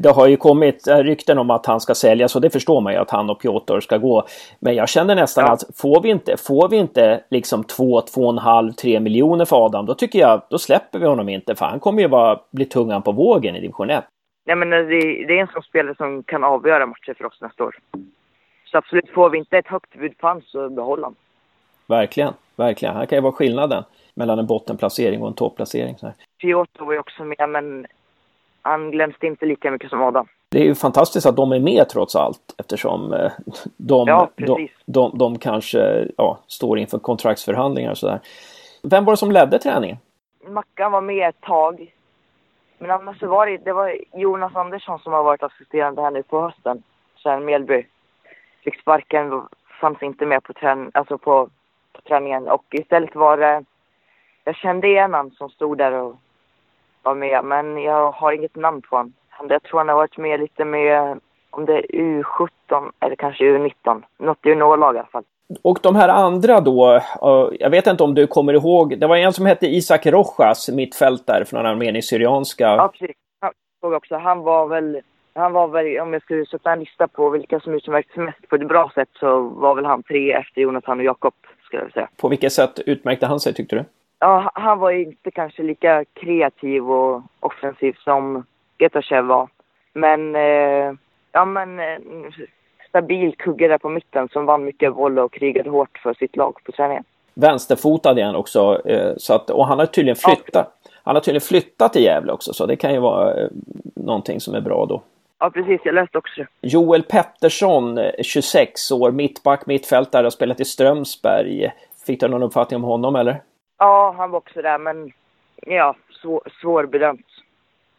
[0.00, 2.98] det har ju kommit rykten om att han ska säljas och det förstår man ju
[2.98, 4.26] att han och Piotr ska gå.
[4.60, 5.52] Men jag känner nästan ja.
[5.52, 9.94] att får vi inte, får vi inte liksom 2, 2,5, 3 miljoner för Adam, då
[9.94, 13.12] tycker jag, då släpper vi honom inte för han kommer ju bara bli tungan på
[13.12, 14.04] vågen i division 1.
[14.46, 14.86] Nej men det,
[15.28, 17.76] det är en sån spelare som kan avgöra matcher för oss nästa år.
[18.70, 21.14] Så absolut, får vi inte ett högt bud på honom så behåll honom.
[21.86, 22.96] Verkligen, verkligen.
[22.96, 25.96] Han kan ju vara skillnaden mellan en bottenplacering och en topplacering.
[26.40, 27.86] Piotr var ju också med, men
[28.62, 30.26] han glänste inte lika mycket som Adam.
[30.48, 33.32] Det är ju fantastiskt att de är med trots allt eftersom eh,
[33.76, 38.20] de, ja, de, de, de, kanske ja, står inför kontraktsförhandlingar och sådär.
[38.82, 39.96] Vem var det som ledde träningen?
[40.46, 41.94] Mackan var med ett tag.
[42.78, 46.22] Men annars så var det, det var Jonas Andersson som har varit assisterande här nu
[46.22, 46.82] på hösten.
[47.22, 47.86] Sen Mjällby
[48.64, 49.42] fick sparken,
[49.80, 51.48] fanns inte med på, trän alltså på,
[51.92, 52.48] på träningen.
[52.48, 53.64] Och istället var det,
[54.44, 56.16] jag kände igen han som stod där och
[57.02, 57.44] var med.
[57.44, 59.12] Men jag har inget namn på honom.
[59.48, 64.02] Jag tror han har varit med lite med, om det är U17 eller kanske U19.
[64.18, 65.24] Något juniorlag i alla fall.
[65.62, 67.00] Och de här andra då,
[67.60, 71.44] jag vet inte om du kommer ihåg, det var en som hette Isak Rojas, mittfältare
[71.44, 72.64] från armenisk-syrianska.
[72.64, 73.16] Ja, precis.
[73.40, 73.52] Han,
[73.94, 74.16] också.
[74.16, 75.00] han var väl
[75.38, 78.56] han var väl, om jag skulle sätta en lista på vilka som utmärktes mest på
[78.56, 81.34] ett bra sätt så var väl han tre efter Jonathan och Jakob,
[81.64, 82.08] skulle jag säga.
[82.16, 83.84] På vilket sätt utmärkte han sig, tyckte du?
[84.18, 88.44] Ja, han var inte kanske lika kreativ och offensiv som
[88.78, 89.48] Getachev var.
[89.92, 90.92] Men, eh,
[91.32, 91.98] ja men, eh,
[92.88, 96.60] stabil kugge där på mitten som vann mycket boll och krigade hårt för sitt lag
[96.64, 97.04] på träningen.
[97.34, 100.80] Vänsterfotad är han också, eh, så att, och han har tydligen flyttat.
[100.84, 100.90] Ja.
[101.02, 103.48] Han har tydligen flyttat till Gävle också, så det kan ju vara eh,
[103.94, 105.02] någonting som är bra då.
[105.38, 105.80] Ja, precis.
[105.84, 106.44] Jag läste också.
[106.60, 111.72] Joel Pettersson, 26 år, mittback, mittfältare, har spelat i Strömsberg.
[112.06, 113.42] Fick du någon uppfattning om honom eller?
[113.78, 115.12] Ja, han var också där, men
[115.66, 117.26] ja, svår, svårbedömt.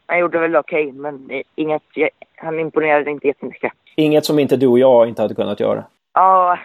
[0.06, 1.84] Han gjorde väl okej, okay, men inget,
[2.36, 3.72] han imponerade inte jättemycket.
[3.96, 5.84] Inget som inte du och jag inte hade kunnat göra?
[6.14, 6.60] Ja,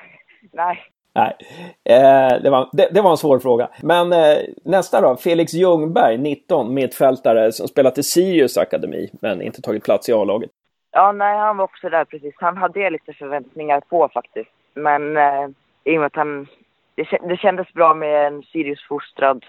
[0.53, 0.79] nej.
[1.15, 1.37] Nej,
[1.85, 3.69] eh, det, var, det, det, var en svår fråga.
[3.83, 9.63] Men eh, nästa då, Felix Ljungberg, 19, mittfältare som spelat i Sirius akademi men inte
[9.63, 10.51] tagit plats i A-laget.
[10.97, 12.35] Ja, nej, han var också där precis.
[12.37, 14.51] Han hade jag lite förväntningar på faktiskt.
[14.75, 15.49] Men eh,
[15.85, 16.47] i och med att han...
[16.95, 19.45] Det, det kändes bra med en Sirius-fostrad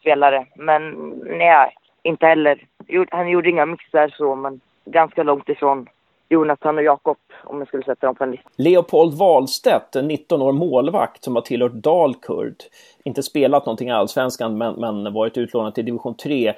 [0.00, 0.46] spelare.
[0.56, 0.92] Men
[1.24, 2.66] nej, inte heller.
[3.10, 5.88] Han gjorde inga mixar så, men ganska långt ifrån
[6.28, 8.50] Jonathan och Jakob om jag skulle sätta dem på en lista.
[8.56, 12.56] Leopold Wahlstedt, en 19 år målvakt som har tillhört Dalkurd.
[13.04, 16.54] Inte spelat någonting i Allsvenskan men, men varit utlånad till division 3.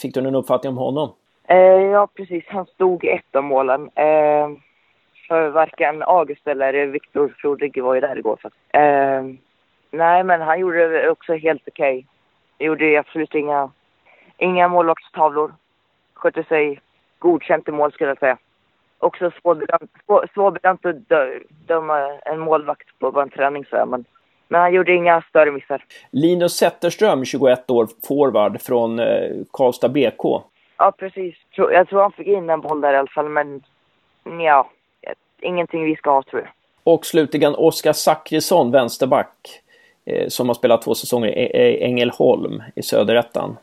[0.00, 1.12] Fick du någon uppfattning om honom?
[1.48, 2.44] Eh, ja, precis.
[2.48, 3.90] Han stod i ett av målen.
[3.94, 4.48] Eh,
[5.28, 8.38] för varken August eller Viktor Frodig var ju där igår.
[8.42, 8.80] För.
[8.80, 9.24] Eh,
[9.90, 11.96] nej, men han gjorde det också helt okej.
[11.96, 12.66] Okay.
[12.66, 13.70] Gjorde absolut inga,
[14.38, 15.54] inga målvaktstavlor.
[16.14, 16.80] Skötte sig
[17.18, 18.38] godkänt i mål skulle jag säga.
[18.98, 19.90] Också svårbedömt,
[20.34, 24.04] svårbedömt att dö, döma en målvakt på en träning så men,
[24.48, 25.84] men han gjorde inga större missar.
[26.10, 30.42] Linus Zetterström, 21 år, forward från eh, Karlstad BK.
[30.78, 31.34] Ja, precis.
[31.50, 33.62] Jag tror han fick in en boll där i alla fall, men
[34.40, 34.70] ja,
[35.40, 36.50] ingenting vi ska ha tror jag.
[36.84, 39.62] Och slutligen Oskar Zackrisson, vänsterback,
[40.04, 43.56] eh, som har spelat två säsonger i Ängelholm i Söderettan.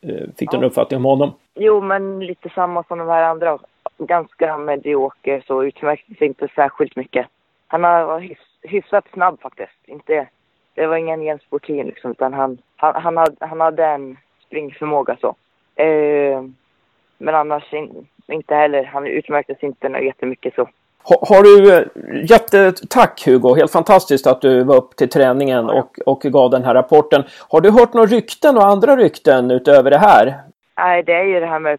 [0.00, 1.32] Eh, fick du en uppfattning om honom?
[1.54, 3.58] Jo, men lite samma som de här andra.
[3.98, 7.26] Ganska medioker, så utmärkte sig inte särskilt mycket.
[7.66, 9.78] Han var hyfs, hyfsat snabb faktiskt.
[9.86, 10.28] Inte,
[10.74, 14.16] det var ingen Jens Bortin liksom, utan han, han, han, hade, han hade en
[14.46, 15.34] springförmåga så.
[15.74, 16.42] Eh,
[17.18, 18.84] men annars in, inte heller.
[18.84, 20.68] Han utmärkte sig inte jättemycket så.
[21.02, 21.84] Har, du, eh,
[22.30, 26.74] jättetack Hugo, helt fantastiskt att du var upp till träningen och, och gav den här
[26.74, 27.24] rapporten.
[27.48, 30.34] Har du hört några rykten och andra rykten utöver det här?
[30.76, 31.78] Nej, det är ju det här med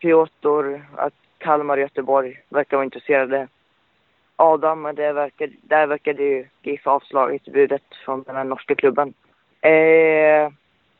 [0.00, 3.48] Piotr, att Kalmar och Göteborg verkar vara intresserade.
[4.36, 9.14] Adam, det verkar, där verkade ju GIF avslagit budet från den här norska klubben.
[9.60, 10.52] Eh,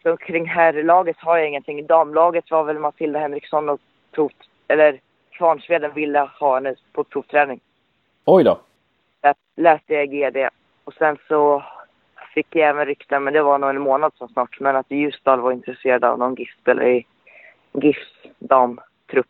[0.02, 1.86] så kring herrlaget har jag ingenting.
[1.86, 3.80] Damlaget var väl Matilda Henriksson och
[4.12, 4.30] prov,
[4.68, 5.00] eller
[5.30, 7.60] Kvarnsveden ville ha henne på provträning.
[8.24, 8.60] Oj då.
[9.20, 10.48] Jag läste jag GD.
[10.84, 11.62] Och sen så
[12.34, 15.40] fick jag även rykten, men det var nog en månad som snart, men att Ljusdal
[15.40, 17.06] var intresserad av någon GIF-spelare i
[17.72, 19.26] GIFs damtrupp.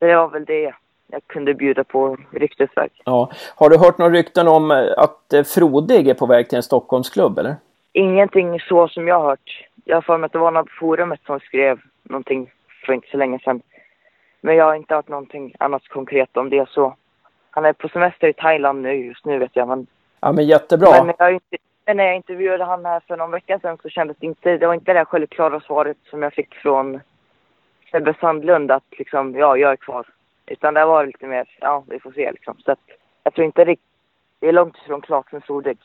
[0.00, 0.74] Det var väl det
[1.06, 2.90] jag kunde bjuda på ryktesväg.
[3.04, 3.30] Ja.
[3.56, 6.62] Har du hört några rykten om eh, att eh, Frodig är på väg till en
[6.62, 7.56] Stockholmsklubb, eller?
[7.92, 9.66] Ingenting så som jag har hört.
[9.88, 12.50] Jag har för mig att det var något på forumet som skrev någonting
[12.86, 13.62] för inte så länge sedan.
[14.40, 16.96] Men jag har inte hört någonting annat konkret om det så.
[17.50, 19.68] Han är på semester i Thailand nu just nu vet jag.
[19.68, 19.86] Men,
[20.20, 21.04] ja men jättebra.
[21.04, 21.56] Men, jag inte,
[21.94, 24.74] när jag intervjuade han här för någon vecka sedan så kändes det inte, det var
[24.74, 27.00] inte det självklara svaret som jag fick från
[27.90, 30.06] Sebbe Sandlund att liksom, ja, jag är kvar.
[30.46, 32.56] Utan det var lite mer, ja, vi får se liksom.
[32.64, 32.80] Så att
[33.24, 33.76] jag tror inte det,
[34.40, 35.78] det är långt ifrån klart med Sordeg.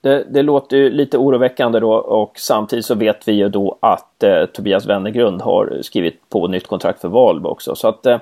[0.00, 4.22] Det, det, låter ju lite oroväckande då och samtidigt så vet vi ju då att
[4.22, 7.74] eh, Tobias Wennergrund har skrivit på nytt kontrakt för Valbo också.
[7.74, 8.18] Så att, eh,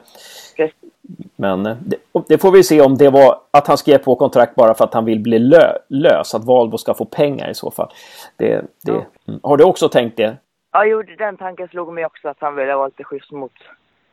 [1.37, 1.97] Men eh, det,
[2.29, 4.95] det, får vi se om det var att han skrev på kontrakt bara för att
[4.95, 7.89] han vill bli lö, lös, att Valbo ska få pengar i så fall.
[8.37, 9.05] Det, ja.
[9.29, 9.41] Mm.
[9.43, 10.37] Har du också tänkt det?
[10.73, 13.53] Ja, jo, den tanken slog mig också att han ville vara lite schysst mot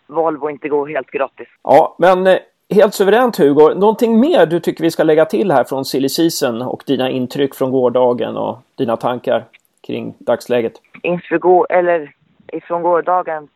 [0.08, 1.48] Valbo och inte gå helt gratis.
[1.64, 2.38] Ja, men eh,
[2.70, 3.74] Helt suveränt Hugo.
[3.74, 7.56] Någonting mer du tycker vi ska lägga till här från silly season och dina intryck
[7.56, 9.46] från gårdagen och dina tankar
[9.88, 10.74] kring dagsläget?
[11.04, 12.14] Inför gå eller
[12.48, 13.48] ifrån gårdagen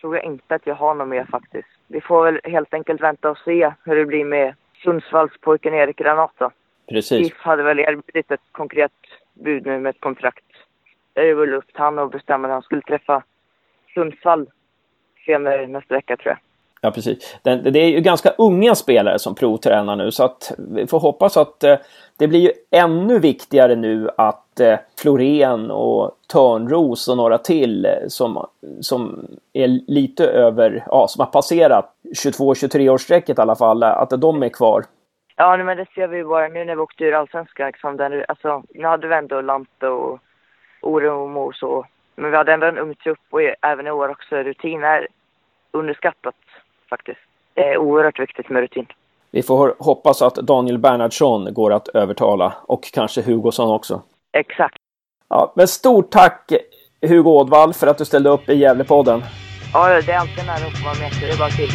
[0.00, 1.68] tror jag inte att jag har något mer faktiskt.
[1.86, 4.54] Vi får väl helt enkelt vänta och se hur det blir med
[4.84, 6.50] Sundsvallspojken Erik Granata.
[6.88, 7.20] Precis.
[7.20, 8.92] GIF hade väl erbjudit ett konkret
[9.34, 10.44] bud nu med ett kontrakt.
[11.12, 13.22] Det är väl upp till han att bestämma när han skulle träffa
[13.94, 14.46] Sundsvall
[15.26, 16.49] senare nästa vecka tror jag.
[16.82, 17.38] Ja, precis.
[17.42, 21.64] Det, är ju ganska unga spelare som provtränar nu så att vi får hoppas att
[21.64, 21.76] eh,
[22.18, 27.92] det blir ju ännu viktigare nu att eh, Florén och Törnros och några till eh,
[28.08, 28.46] som,
[28.80, 34.42] som är lite över, ja, som har passerat 22-23 årsstrecket i alla fall, att de
[34.42, 34.84] är kvar.
[35.36, 37.66] Ja, men det ser vi ju bara nu när vi åkte ur Allsvenskan.
[37.66, 40.18] Liksom, alltså, nu hade vi ändå Lampe och
[40.82, 41.86] Oremo och så.
[42.16, 44.36] Men vi hade ändå en ung trupp och även i år också.
[44.36, 45.08] Rutin är
[45.72, 46.34] underskattat
[46.90, 47.20] faktiskt.
[47.54, 48.86] Det är oerhört viktigt med rutin.
[49.30, 54.02] Vi får hoppas att Daniel Bernhardsson går att övertala och kanske Hugosson också.
[54.32, 54.76] Exakt.
[55.28, 56.52] Ja, men stort tack
[57.02, 59.22] Hugo Ådvall för att du ställde upp i Gävlepodden.
[59.72, 61.10] Ja, det är alltid en ära att få vara med.
[61.20, 61.70] Det är bara till.